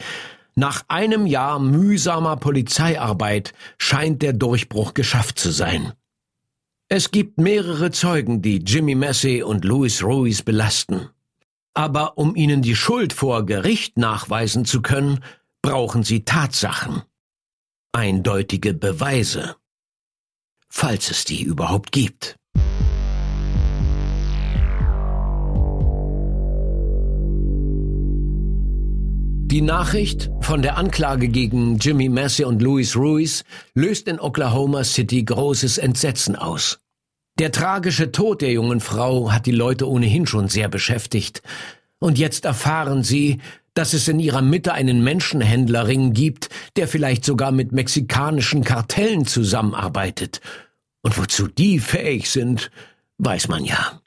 [0.55, 5.93] nach einem Jahr mühsamer Polizeiarbeit scheint der Durchbruch geschafft zu sein.
[6.89, 11.11] Es gibt mehrere Zeugen, die Jimmy Massey und Louis Ruiz belasten.
[11.75, 15.23] Aber um ihnen die Schuld vor Gericht nachweisen zu können,
[15.63, 17.03] brauchen sie Tatsachen.
[17.93, 19.57] Eindeutige Beweise.
[20.69, 22.37] Falls es die überhaupt gibt.
[29.51, 35.25] Die Nachricht von der Anklage gegen Jimmy Massey und Louis Ruiz löst in Oklahoma City
[35.25, 36.81] großes Entsetzen aus.
[37.39, 41.43] Der tragische Tod der jungen Frau hat die Leute ohnehin schon sehr beschäftigt.
[42.01, 43.41] Und jetzt erfahren sie,
[43.75, 50.41] dass es in ihrer Mitte einen Menschenhändlerring gibt, der vielleicht sogar mit mexikanischen Kartellen zusammenarbeitet.
[51.03, 52.73] Und wozu die fähig sind,
[53.19, 54.01] weiß man ja.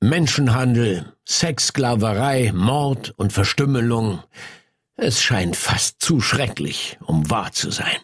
[0.00, 4.22] Menschenhandel, Sexsklaverei, Mord und Verstümmelung.
[4.96, 7.96] Es scheint fast zu schrecklich, um wahr zu sein.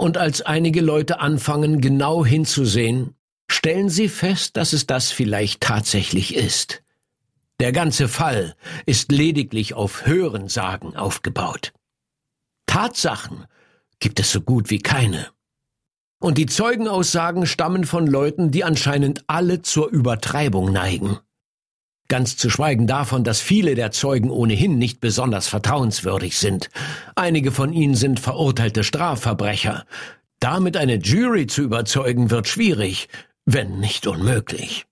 [0.00, 3.16] Und als einige Leute anfangen, genau hinzusehen,
[3.50, 6.82] stellen sie fest, dass es das vielleicht tatsächlich ist.
[7.60, 11.74] Der ganze Fall ist lediglich auf Hörensagen aufgebaut.
[12.64, 13.44] Tatsachen
[13.98, 15.26] gibt es so gut wie keine.
[16.18, 21.18] Und die Zeugenaussagen stammen von Leuten, die anscheinend alle zur Übertreibung neigen.
[22.10, 26.68] Ganz zu schweigen davon, dass viele der Zeugen ohnehin nicht besonders vertrauenswürdig sind.
[27.14, 29.86] Einige von ihnen sind verurteilte Strafverbrecher.
[30.40, 33.08] Damit eine Jury zu überzeugen wird schwierig,
[33.44, 34.86] wenn nicht unmöglich.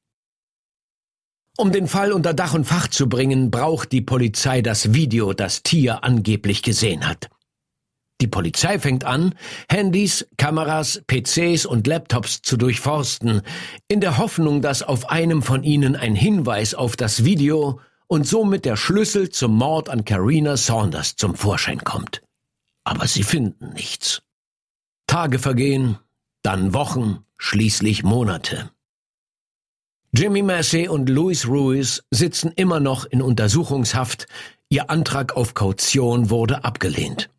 [1.56, 5.64] Um den Fall unter Dach und Fach zu bringen, braucht die Polizei das Video, das
[5.64, 7.28] Tier angeblich gesehen hat.
[8.20, 9.34] Die Polizei fängt an,
[9.70, 13.42] Handys, Kameras, PCs und Laptops zu durchforsten,
[13.86, 18.64] in der Hoffnung, dass auf einem von ihnen ein Hinweis auf das Video und somit
[18.64, 22.22] der Schlüssel zum Mord an Carina Saunders zum Vorschein kommt.
[22.84, 24.22] Aber sie finden nichts.
[25.06, 25.98] Tage vergehen,
[26.42, 28.70] dann Wochen, schließlich Monate.
[30.12, 34.26] Jimmy Massey und Louis Ruiz sitzen immer noch in Untersuchungshaft,
[34.70, 37.30] ihr Antrag auf Kaution wurde abgelehnt.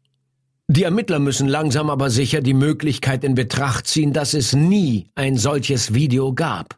[0.71, 5.35] Die Ermittler müssen langsam aber sicher die Möglichkeit in Betracht ziehen, dass es nie ein
[5.35, 6.77] solches Video gab.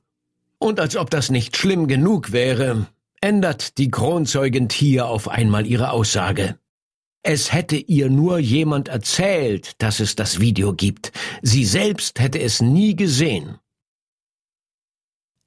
[0.60, 2.88] Und als ob das nicht schlimm genug wäre,
[3.20, 6.58] ändert die Kronzeugin Tier auf einmal ihre Aussage.
[7.22, 11.12] Es hätte ihr nur jemand erzählt, dass es das Video gibt.
[11.42, 13.58] Sie selbst hätte es nie gesehen.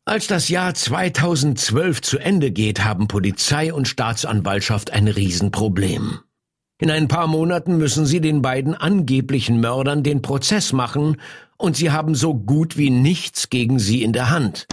[0.04, 6.20] Als das Jahr 2012 zu Ende geht, haben Polizei und Staatsanwaltschaft ein Riesenproblem.
[6.84, 11.16] In ein paar Monaten müssen sie den beiden angeblichen Mördern den Prozess machen,
[11.56, 14.66] und sie haben so gut wie nichts gegen sie in der Hand.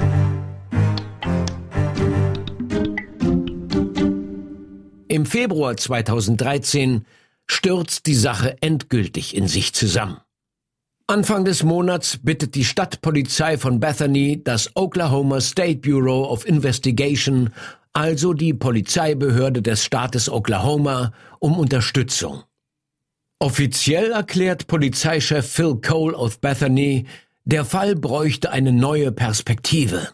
[5.08, 7.06] Im Februar 2013
[7.48, 10.18] stürzt die Sache endgültig in sich zusammen.
[11.08, 17.52] Anfang des Monats bittet die Stadtpolizei von Bethany das Oklahoma State Bureau of Investigation,
[17.94, 22.44] also die Polizeibehörde des Staates Oklahoma, um Unterstützung.
[23.40, 27.08] Offiziell erklärt Polizeichef Phil Cole of Bethany,
[27.44, 30.10] der Fall bräuchte eine neue Perspektive.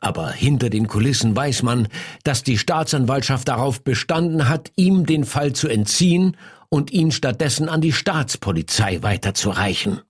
[0.00, 1.88] Aber hinter den Kulissen weiß man,
[2.24, 6.36] dass die Staatsanwaltschaft darauf bestanden hat, ihm den Fall zu entziehen
[6.68, 10.00] und ihn stattdessen an die Staatspolizei weiterzureichen.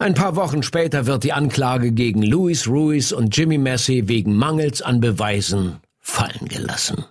[0.00, 4.80] Ein paar Wochen später wird die Anklage gegen Louis Ruiz und Jimmy Massey wegen Mangels
[4.80, 7.04] an Beweisen fallen gelassen.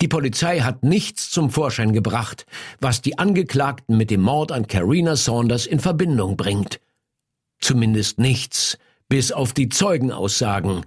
[0.00, 2.46] Die Polizei hat nichts zum Vorschein gebracht,
[2.80, 6.80] was die Angeklagten mit dem Mord an Carina Saunders in Verbindung bringt.
[7.60, 8.78] Zumindest nichts,
[9.10, 10.86] bis auf die Zeugenaussagen,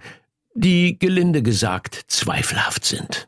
[0.54, 3.27] die gelinde gesagt zweifelhaft sind.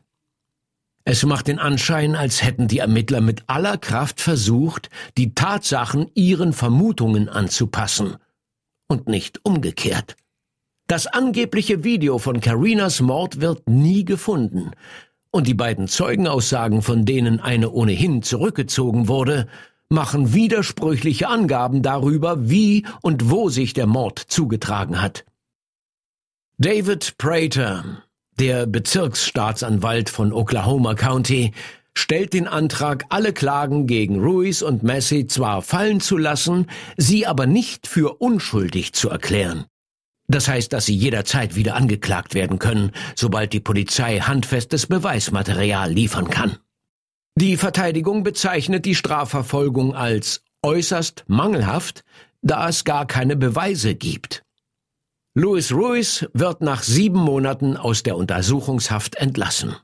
[1.03, 6.53] Es macht den Anschein, als hätten die Ermittler mit aller Kraft versucht, die Tatsachen ihren
[6.53, 8.17] Vermutungen anzupassen
[8.87, 10.15] und nicht umgekehrt.
[10.87, 14.71] Das angebliche Video von Carinas Mord wird nie gefunden,
[15.31, 19.47] und die beiden Zeugenaussagen, von denen eine ohnehin zurückgezogen wurde,
[19.87, 25.25] machen widersprüchliche Angaben darüber, wie und wo sich der Mord zugetragen hat.
[26.57, 28.03] David Prater,
[28.39, 31.51] der Bezirksstaatsanwalt von Oklahoma County,
[31.93, 36.67] stellt den Antrag, alle Klagen gegen Ruiz und Massey zwar fallen zu lassen,
[36.97, 39.65] sie aber nicht für unschuldig zu erklären.
[40.27, 46.29] Das heißt, dass sie jederzeit wieder angeklagt werden können, sobald die Polizei handfestes Beweismaterial liefern
[46.29, 46.57] kann.
[47.35, 52.03] Die Verteidigung bezeichnet die Strafverfolgung als äußerst mangelhaft,
[52.41, 54.43] da es gar keine Beweise gibt.
[55.33, 59.77] Louis Ruiz wird nach sieben Monaten aus der Untersuchungshaft entlassen.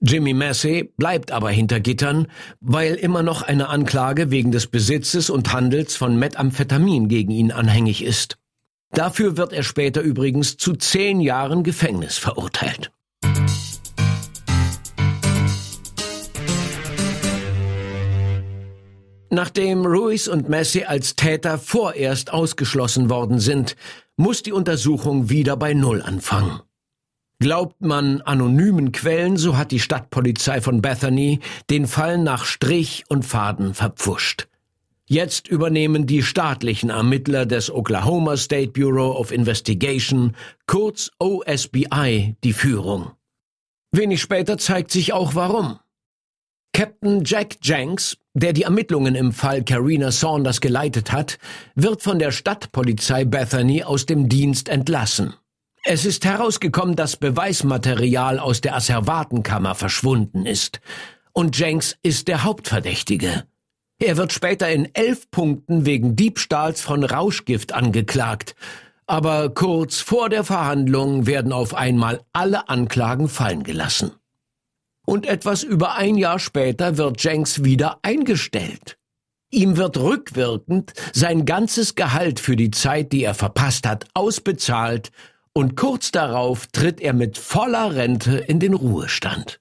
[0.00, 2.26] Jimmy Massey bleibt aber hinter Gittern,
[2.60, 8.02] weil immer noch eine Anklage wegen des Besitzes und Handels von Methamphetamin gegen ihn anhängig
[8.02, 8.38] ist.
[8.92, 12.90] Dafür wird er später übrigens zu zehn Jahren Gefängnis verurteilt.
[19.28, 23.76] Nachdem Ruiz und Messi als Täter vorerst ausgeschlossen worden sind,
[24.16, 26.60] muss die Untersuchung wieder bei Null anfangen.
[27.38, 33.24] Glaubt man anonymen Quellen, so hat die Stadtpolizei von Bethany den Fall nach Strich und
[33.24, 34.46] Faden verpfuscht.
[35.06, 43.10] Jetzt übernehmen die staatlichen Ermittler des Oklahoma State Bureau of Investigation, kurz OSBI, die Führung.
[43.90, 45.80] Wenig später zeigt sich auch warum.
[46.74, 51.38] Captain Jack Jenks, der die Ermittlungen im Fall Carina Saunders geleitet hat,
[51.74, 55.34] wird von der Stadtpolizei Bethany aus dem Dienst entlassen.
[55.84, 60.80] Es ist herausgekommen, dass Beweismaterial aus der Asservatenkammer verschwunden ist.
[61.32, 63.44] Und Jenks ist der Hauptverdächtige.
[63.98, 68.54] Er wird später in elf Punkten wegen Diebstahls von Rauschgift angeklagt.
[69.06, 74.12] Aber kurz vor der Verhandlung werden auf einmal alle Anklagen fallen gelassen
[75.06, 78.98] und etwas über ein Jahr später wird Jenks wieder eingestellt.
[79.50, 85.10] Ihm wird rückwirkend sein ganzes Gehalt für die Zeit, die er verpasst hat, ausbezahlt
[85.52, 89.60] und kurz darauf tritt er mit voller Rente in den Ruhestand.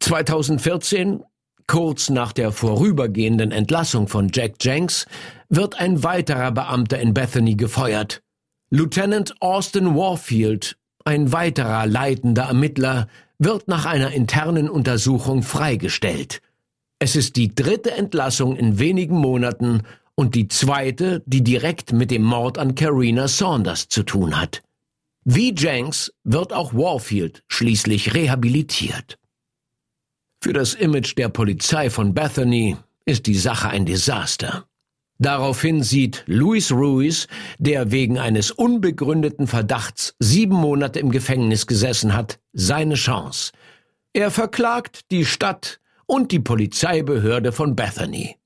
[0.00, 1.22] 2014,
[1.68, 5.06] kurz nach der vorübergehenden Entlassung von Jack Jenks,
[5.48, 8.22] wird ein weiterer Beamter in Bethany gefeuert.
[8.70, 13.06] Lieutenant Austin Warfield, ein weiterer leitender Ermittler,
[13.40, 16.42] wird nach einer internen Untersuchung freigestellt.
[16.98, 19.82] Es ist die dritte Entlassung in wenigen Monaten
[20.14, 24.62] und die zweite, die direkt mit dem Mord an Carina Saunders zu tun hat.
[25.24, 29.18] Wie Jenks wird auch Warfield schließlich rehabilitiert.
[30.42, 34.66] Für das Image der Polizei von Bethany ist die Sache ein Desaster.
[35.20, 42.40] Daraufhin sieht Luis Ruiz, der wegen eines unbegründeten Verdachts sieben Monate im Gefängnis gesessen hat,
[42.54, 43.52] seine Chance.
[44.14, 48.36] Er verklagt die Stadt und die Polizeibehörde von Bethany.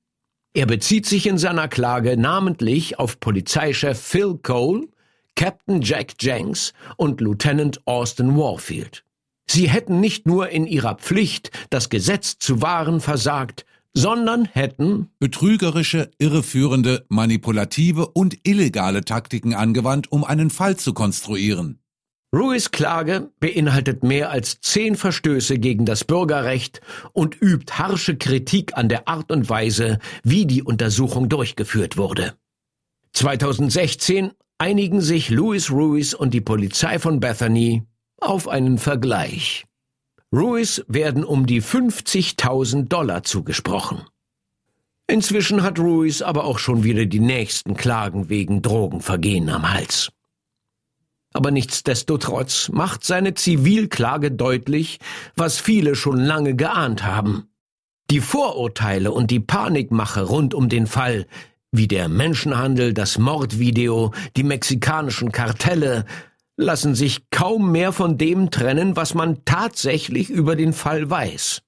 [0.53, 4.89] Er bezieht sich in seiner Klage namentlich auf Polizeichef Phil Cole,
[5.37, 9.05] Captain Jack Jenks und Lieutenant Austin Warfield.
[9.47, 13.65] Sie hätten nicht nur in ihrer Pflicht, das Gesetz zu wahren, versagt,
[13.95, 21.79] sondern hätten betrügerische, irreführende, manipulative und illegale Taktiken angewandt, um einen Fall zu konstruieren.
[22.35, 26.81] Ruiz Klage beinhaltet mehr als zehn Verstöße gegen das Bürgerrecht
[27.13, 32.35] und übt harsche Kritik an der Art und Weise, wie die Untersuchung durchgeführt wurde.
[33.13, 37.85] 2016 einigen sich Louis Ruiz und die Polizei von Bethany
[38.21, 39.65] auf einen Vergleich.
[40.35, 44.03] Ruiz werden um die 50.000 Dollar zugesprochen.
[45.07, 50.11] Inzwischen hat Ruiz aber auch schon wieder die nächsten Klagen wegen Drogenvergehen am Hals.
[51.33, 54.99] Aber nichtsdestotrotz macht seine Zivilklage deutlich,
[55.37, 57.49] was viele schon lange geahnt haben.
[58.11, 61.27] Die Vorurteile und die Panikmache rund um den Fall,
[61.71, 66.07] wie der Menschenhandel, das Mordvideo, die mexikanischen Kartelle,
[66.57, 71.63] lassen sich kaum mehr von dem trennen, was man tatsächlich über den Fall weiß.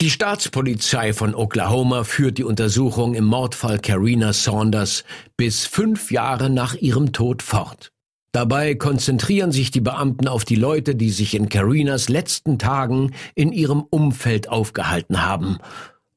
[0.00, 5.04] Die Staatspolizei von Oklahoma führt die Untersuchung im Mordfall Karina Saunders
[5.36, 7.92] bis fünf Jahre nach ihrem Tod fort.
[8.32, 13.52] Dabei konzentrieren sich die Beamten auf die Leute, die sich in Karinas letzten Tagen in
[13.52, 15.58] ihrem Umfeld aufgehalten haben.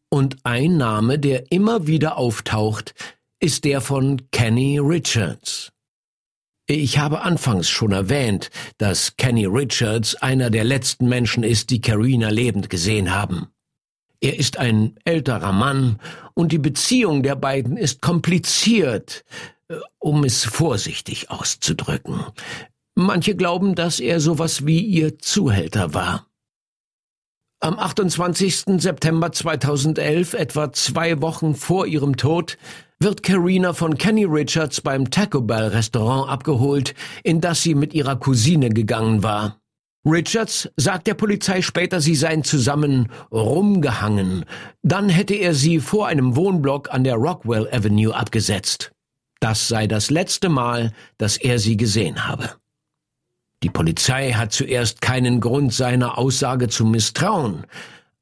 [0.10, 2.96] Und ein Name, der immer wieder auftaucht,
[3.46, 5.72] ist der von Kenny Richards.
[6.66, 12.30] Ich habe anfangs schon erwähnt, dass Kenny Richards einer der letzten Menschen ist, die Carina
[12.30, 13.50] lebend gesehen haben.
[14.20, 16.00] Er ist ein älterer Mann
[16.34, 19.24] und die Beziehung der beiden ist kompliziert,
[19.68, 22.26] äh, um es vorsichtig auszudrücken.
[22.96, 26.26] Manche glauben, dass er sowas wie ihr Zuhälter war.
[27.62, 28.80] Am 28.
[28.80, 32.58] September 2011, etwa zwei Wochen vor ihrem Tod,
[33.00, 36.94] wird Karina von Kenny Richards beim Taco Bell Restaurant abgeholt,
[37.24, 39.60] in das sie mit ihrer Cousine gegangen war.
[40.06, 44.46] Richards sagt der Polizei später, sie seien zusammen rumgehangen.
[44.84, 48.92] Dann hätte er sie vor einem Wohnblock an der Rockwell Avenue abgesetzt.
[49.40, 52.52] Das sei das letzte Mal, dass er sie gesehen habe.
[53.66, 57.66] Die Polizei hat zuerst keinen Grund, seiner Aussage zu misstrauen.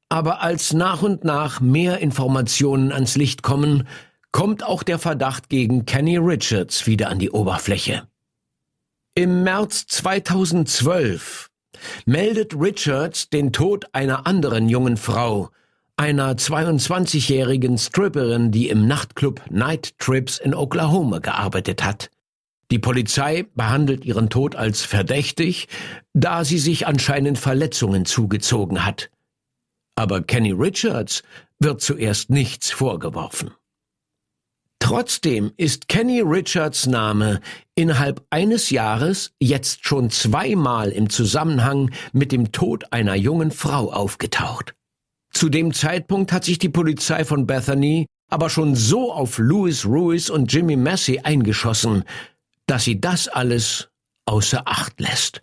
[0.08, 3.86] Aber als nach und nach mehr Informationen ans Licht kommen,
[4.32, 8.08] kommt auch der Verdacht gegen Kenny Richards wieder an die Oberfläche.
[9.14, 11.50] Im März 2012
[12.06, 15.50] meldet Richards den Tod einer anderen jungen Frau,
[15.98, 22.08] einer 22-jährigen Stripperin, die im Nachtclub Night Trips in Oklahoma gearbeitet hat.
[22.74, 25.68] Die Polizei behandelt ihren Tod als verdächtig,
[26.12, 29.12] da sie sich anscheinend Verletzungen zugezogen hat.
[29.94, 31.22] Aber Kenny Richards
[31.60, 33.52] wird zuerst nichts vorgeworfen.
[34.80, 37.40] Trotzdem ist Kenny Richards Name
[37.76, 44.74] innerhalb eines Jahres jetzt schon zweimal im Zusammenhang mit dem Tod einer jungen Frau aufgetaucht.
[45.30, 50.28] Zu dem Zeitpunkt hat sich die Polizei von Bethany aber schon so auf Louis Ruiz
[50.28, 52.02] und Jimmy Massey eingeschossen,
[52.66, 53.90] dass sie das alles
[54.26, 55.42] außer Acht lässt.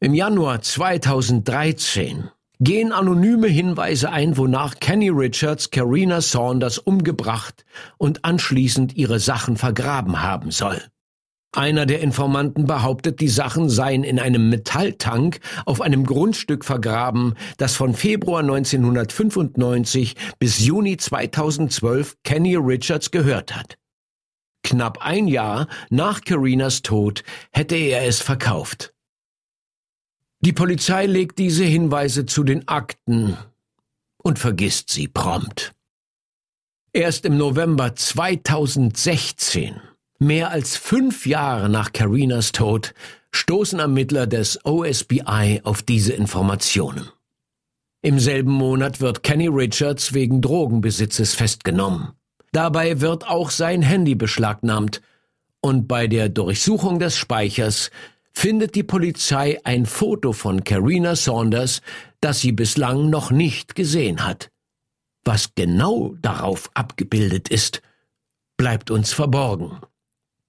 [0.00, 7.64] Im Januar 2013 gehen anonyme Hinweise ein, wonach Kenny Richards Karina Saunders umgebracht
[7.98, 10.82] und anschließend ihre Sachen vergraben haben soll.
[11.52, 17.74] Einer der Informanten behauptet, die Sachen seien in einem Metalltank auf einem Grundstück vergraben, das
[17.74, 23.78] von Februar 1995 bis Juni 2012 Kenny Richards gehört hat.
[24.66, 28.92] Knapp ein Jahr nach Karinas Tod hätte er es verkauft.
[30.40, 33.38] Die Polizei legt diese Hinweise zu den Akten
[34.18, 35.72] und vergisst sie prompt.
[36.92, 39.80] Erst im November 2016,
[40.18, 42.92] mehr als fünf Jahre nach Karinas Tod,
[43.30, 47.08] stoßen Ermittler des OSBI auf diese Informationen.
[48.02, 52.16] Im selben Monat wird Kenny Richards wegen Drogenbesitzes festgenommen.
[52.52, 55.02] Dabei wird auch sein Handy beschlagnahmt
[55.60, 57.90] und bei der Durchsuchung des Speichers
[58.32, 61.80] findet die Polizei ein Foto von Karina Saunders,
[62.20, 64.50] das sie bislang noch nicht gesehen hat.
[65.24, 67.82] Was genau darauf abgebildet ist,
[68.56, 69.80] bleibt uns verborgen.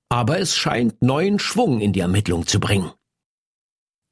[0.09, 2.91] Aber es scheint neuen Schwung in die Ermittlung zu bringen.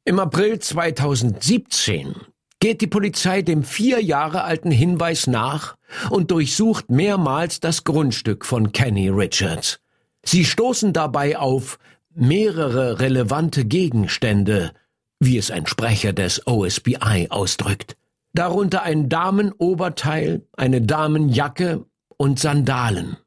[0.05, 2.15] Im April 2017
[2.59, 5.75] geht die Polizei dem vier Jahre alten Hinweis nach
[6.09, 9.79] und durchsucht mehrmals das Grundstück von Kenny Richards.
[10.23, 11.77] Sie stoßen dabei auf
[12.13, 14.71] mehrere relevante Gegenstände,
[15.19, 17.95] wie es ein Sprecher des OSBI ausdrückt,
[18.33, 21.85] darunter ein Damenoberteil, eine Damenjacke
[22.17, 23.17] und Sandalen.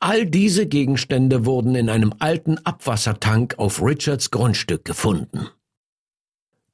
[0.00, 5.48] All diese Gegenstände wurden in einem alten Abwassertank auf Richards Grundstück gefunden.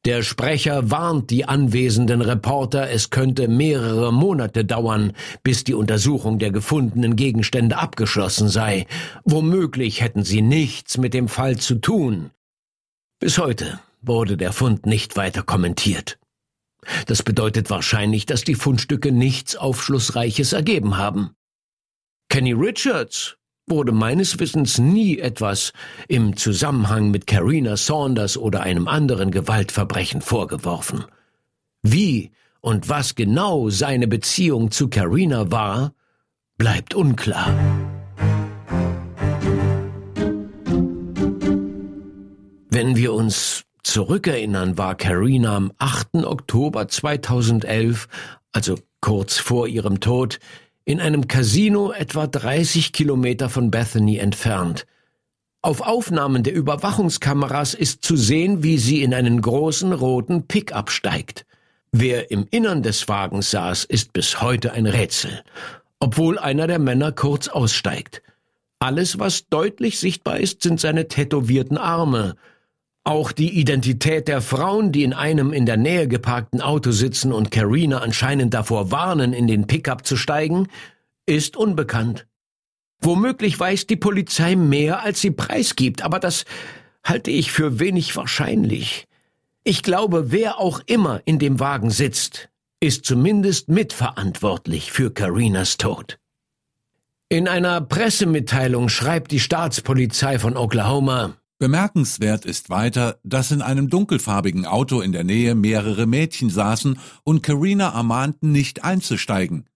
[0.05, 6.51] Der Sprecher warnt die anwesenden Reporter, es könnte mehrere Monate dauern, bis die Untersuchung der
[6.51, 8.87] gefundenen Gegenstände abgeschlossen sei.
[9.25, 12.33] Womöglich hätten sie nichts mit dem Fall zu tun.
[13.19, 16.19] Bis heute wurde der Fund nicht weiter kommentiert.
[17.07, 21.31] Das bedeutet wahrscheinlich, dass die Fundstücke nichts Aufschlussreiches ergeben haben.
[22.29, 25.73] Kenny Richards wurde meines Wissens nie etwas
[26.09, 31.05] im Zusammenhang mit Carina Saunders oder einem anderen Gewaltverbrechen vorgeworfen.
[31.83, 35.93] Wie und was genau seine Beziehung zu Carina war,
[36.57, 37.55] bleibt unklar.
[42.71, 46.25] Wenn wir uns zurückerinnern, war Carina am 8.
[46.25, 48.09] Oktober 2011,
[48.53, 50.41] also kurz vor ihrem Tod,
[50.85, 54.87] in einem Casino etwa 30 Kilometer von Bethany entfernt.
[55.63, 61.47] Auf Aufnahmen der Überwachungskameras ist zu sehen, wie sie in einen großen roten Pickup steigt.
[61.91, 65.43] Wer im Innern des Wagens saß, ist bis heute ein Rätsel,
[66.01, 68.21] obwohl einer der Männer kurz aussteigt.
[68.79, 72.35] Alles, was deutlich sichtbar ist, sind seine tätowierten Arme.
[73.07, 77.51] Auch die Identität der Frauen, die in einem in der Nähe geparkten Auto sitzen und
[77.51, 80.69] Carina anscheinend davor warnen, in den Pickup zu steigen,
[81.27, 82.27] ist unbekannt.
[83.01, 86.47] Womöglich weiß die Polizei mehr, als sie preisgibt, aber das
[87.05, 89.07] halte ich für wenig wahrscheinlich.
[89.65, 92.49] Ich glaube, wer auch immer in dem Wagen sitzt,
[92.81, 96.19] ist zumindest mitverantwortlich für Carinas Tod.
[97.29, 104.67] In einer Pressemitteilung schreibt die Staatspolizei von Oklahoma, Bemerkenswert ist weiter, dass in einem dunkelfarbigen
[104.67, 109.67] Auto in der Nähe mehrere Mädchen saßen und Carina ermahnten, nicht einzusteigen.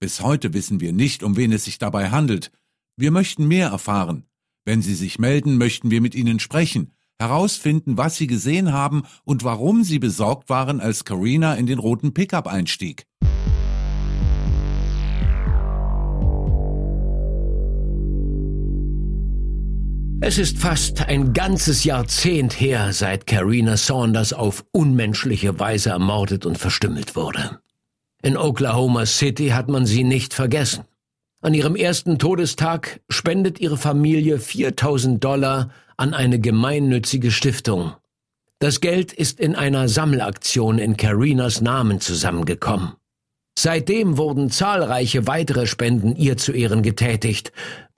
[0.00, 2.50] Bis heute wissen wir nicht, um wen es sich dabei handelt.
[2.96, 4.24] Wir möchten mehr erfahren.
[4.64, 9.44] Wenn Sie sich melden, möchten wir mit Ihnen sprechen, herausfinden, was Sie gesehen haben und
[9.44, 13.06] warum Sie besorgt waren, als Carina in den roten Pickup einstieg.
[20.22, 26.58] Es ist fast ein ganzes Jahrzehnt her, seit Carina Saunders auf unmenschliche Weise ermordet und
[26.58, 27.60] verstümmelt wurde.
[28.22, 30.84] In Oklahoma City hat man sie nicht vergessen.
[31.40, 37.94] An ihrem ersten Todestag spendet ihre Familie 4000 Dollar an eine gemeinnützige Stiftung.
[38.58, 42.92] Das Geld ist in einer Sammelaktion in Carinas Namen zusammengekommen.
[43.58, 47.52] Seitdem wurden zahlreiche weitere Spenden ihr zu Ehren getätigt,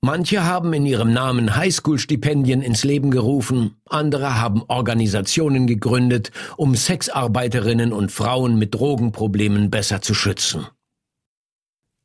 [0.04, 7.92] Manche haben in ihrem Namen Highschool-Stipendien ins Leben gerufen, andere haben Organisationen gegründet, um Sexarbeiterinnen
[7.92, 10.66] und Frauen mit Drogenproblemen besser zu schützen.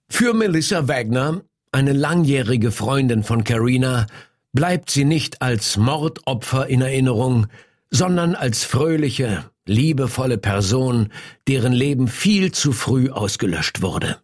[0.09, 1.41] Für Melissa Wagner,
[1.71, 4.05] eine langjährige Freundin von Carina,
[4.53, 7.47] bleibt sie nicht als Mordopfer in Erinnerung,
[7.89, 11.09] sondern als fröhliche, liebevolle Person,
[11.47, 14.17] deren Leben viel zu früh ausgelöscht wurde.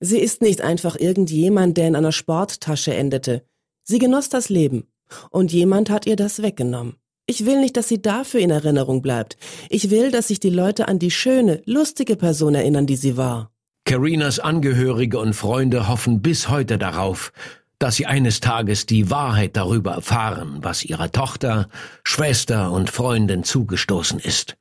[0.00, 3.44] Sie ist nicht einfach irgendjemand, der in einer Sporttasche endete.
[3.84, 4.88] Sie genoss das Leben.
[5.30, 6.96] Und jemand hat ihr das weggenommen.
[7.26, 9.36] Ich will nicht, dass sie dafür in Erinnerung bleibt.
[9.68, 13.50] Ich will, dass sich die Leute an die schöne, lustige Person erinnern, die sie war.
[13.84, 17.32] Carinas Angehörige und Freunde hoffen bis heute darauf,
[17.78, 21.68] dass sie eines Tages die Wahrheit darüber erfahren, was ihrer Tochter,
[22.04, 24.56] Schwester und Freundin zugestoßen ist.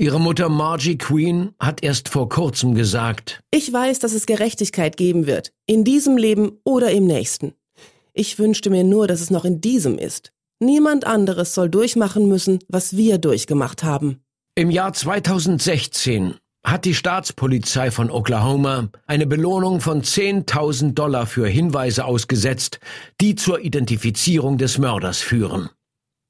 [0.00, 5.26] Ihre Mutter Margie Queen hat erst vor kurzem gesagt, Ich weiß, dass es Gerechtigkeit geben
[5.26, 7.54] wird, in diesem Leben oder im nächsten.
[8.12, 10.30] Ich wünschte mir nur, dass es noch in diesem ist.
[10.60, 14.20] Niemand anderes soll durchmachen müssen, was wir durchgemacht haben.
[14.54, 22.04] Im Jahr 2016 hat die Staatspolizei von Oklahoma eine Belohnung von 10.000 Dollar für Hinweise
[22.04, 22.78] ausgesetzt,
[23.20, 25.70] die zur Identifizierung des Mörders führen.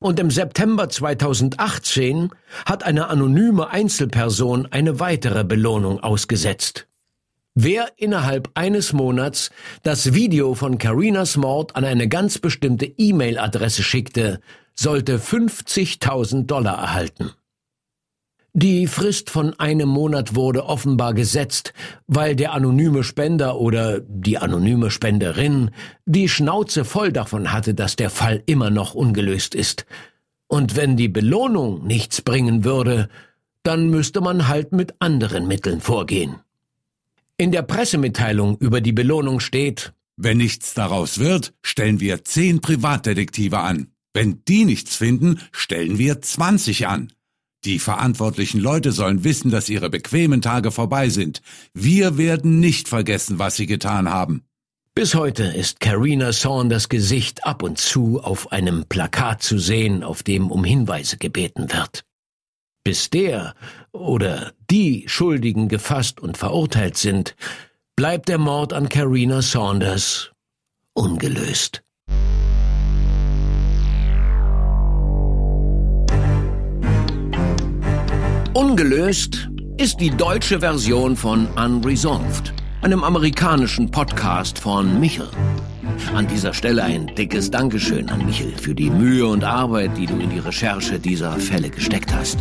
[0.00, 2.30] Und im September 2018
[2.64, 6.86] hat eine anonyme Einzelperson eine weitere Belohnung ausgesetzt.
[7.54, 9.50] Wer innerhalb eines Monats
[9.82, 14.40] das Video von Carinas Mord an eine ganz bestimmte E-Mail-Adresse schickte,
[14.76, 17.32] sollte 50.000 Dollar erhalten.
[18.54, 21.74] Die Frist von einem Monat wurde offenbar gesetzt,
[22.06, 25.70] weil der anonyme Spender oder die anonyme Spenderin
[26.06, 29.86] die Schnauze voll davon hatte, dass der Fall immer noch ungelöst ist.
[30.48, 33.08] Und wenn die Belohnung nichts bringen würde,
[33.62, 36.36] dann müsste man halt mit anderen Mitteln vorgehen.
[37.36, 43.58] In der Pressemitteilung über die Belohnung steht, wenn nichts daraus wird, stellen wir zehn Privatdetektive
[43.58, 43.92] an.
[44.12, 47.12] Wenn die nichts finden, stellen wir zwanzig an.
[47.64, 51.42] Die verantwortlichen Leute sollen wissen, dass ihre bequemen Tage vorbei sind.
[51.74, 54.44] Wir werden nicht vergessen, was sie getan haben.
[54.94, 60.22] Bis heute ist Carina Saunders Gesicht ab und zu auf einem Plakat zu sehen, auf
[60.22, 62.04] dem um Hinweise gebeten wird.
[62.84, 63.54] Bis der
[63.92, 67.36] oder die Schuldigen gefasst und verurteilt sind,
[67.96, 70.32] bleibt der Mord an Carina Saunders
[70.94, 71.82] ungelöst.
[78.54, 85.28] Ungelöst ist die deutsche Version von Unresolved, einem amerikanischen Podcast von Michel.
[86.14, 90.16] An dieser Stelle ein dickes Dankeschön an Michel für die Mühe und Arbeit, die du
[90.18, 92.38] in die Recherche dieser Fälle gesteckt hast.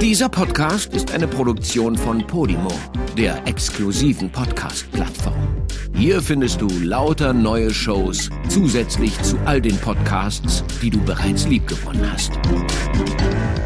[0.00, 2.72] Dieser Podcast ist eine Produktion von Podimo,
[3.18, 5.66] der exklusiven Podcast-Plattform.
[5.94, 12.10] Hier findest du lauter neue Shows zusätzlich zu all den Podcasts, die du bereits liebgewonnen
[12.10, 12.32] hast.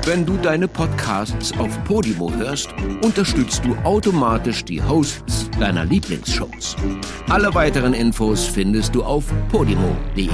[0.07, 2.69] Wenn du deine Podcasts auf Podimo hörst,
[3.03, 6.77] unterstützt du automatisch die Hosts deiner Lieblingsshows.
[7.31, 10.29] Alle weiteren Infos findest du auf podimo.de.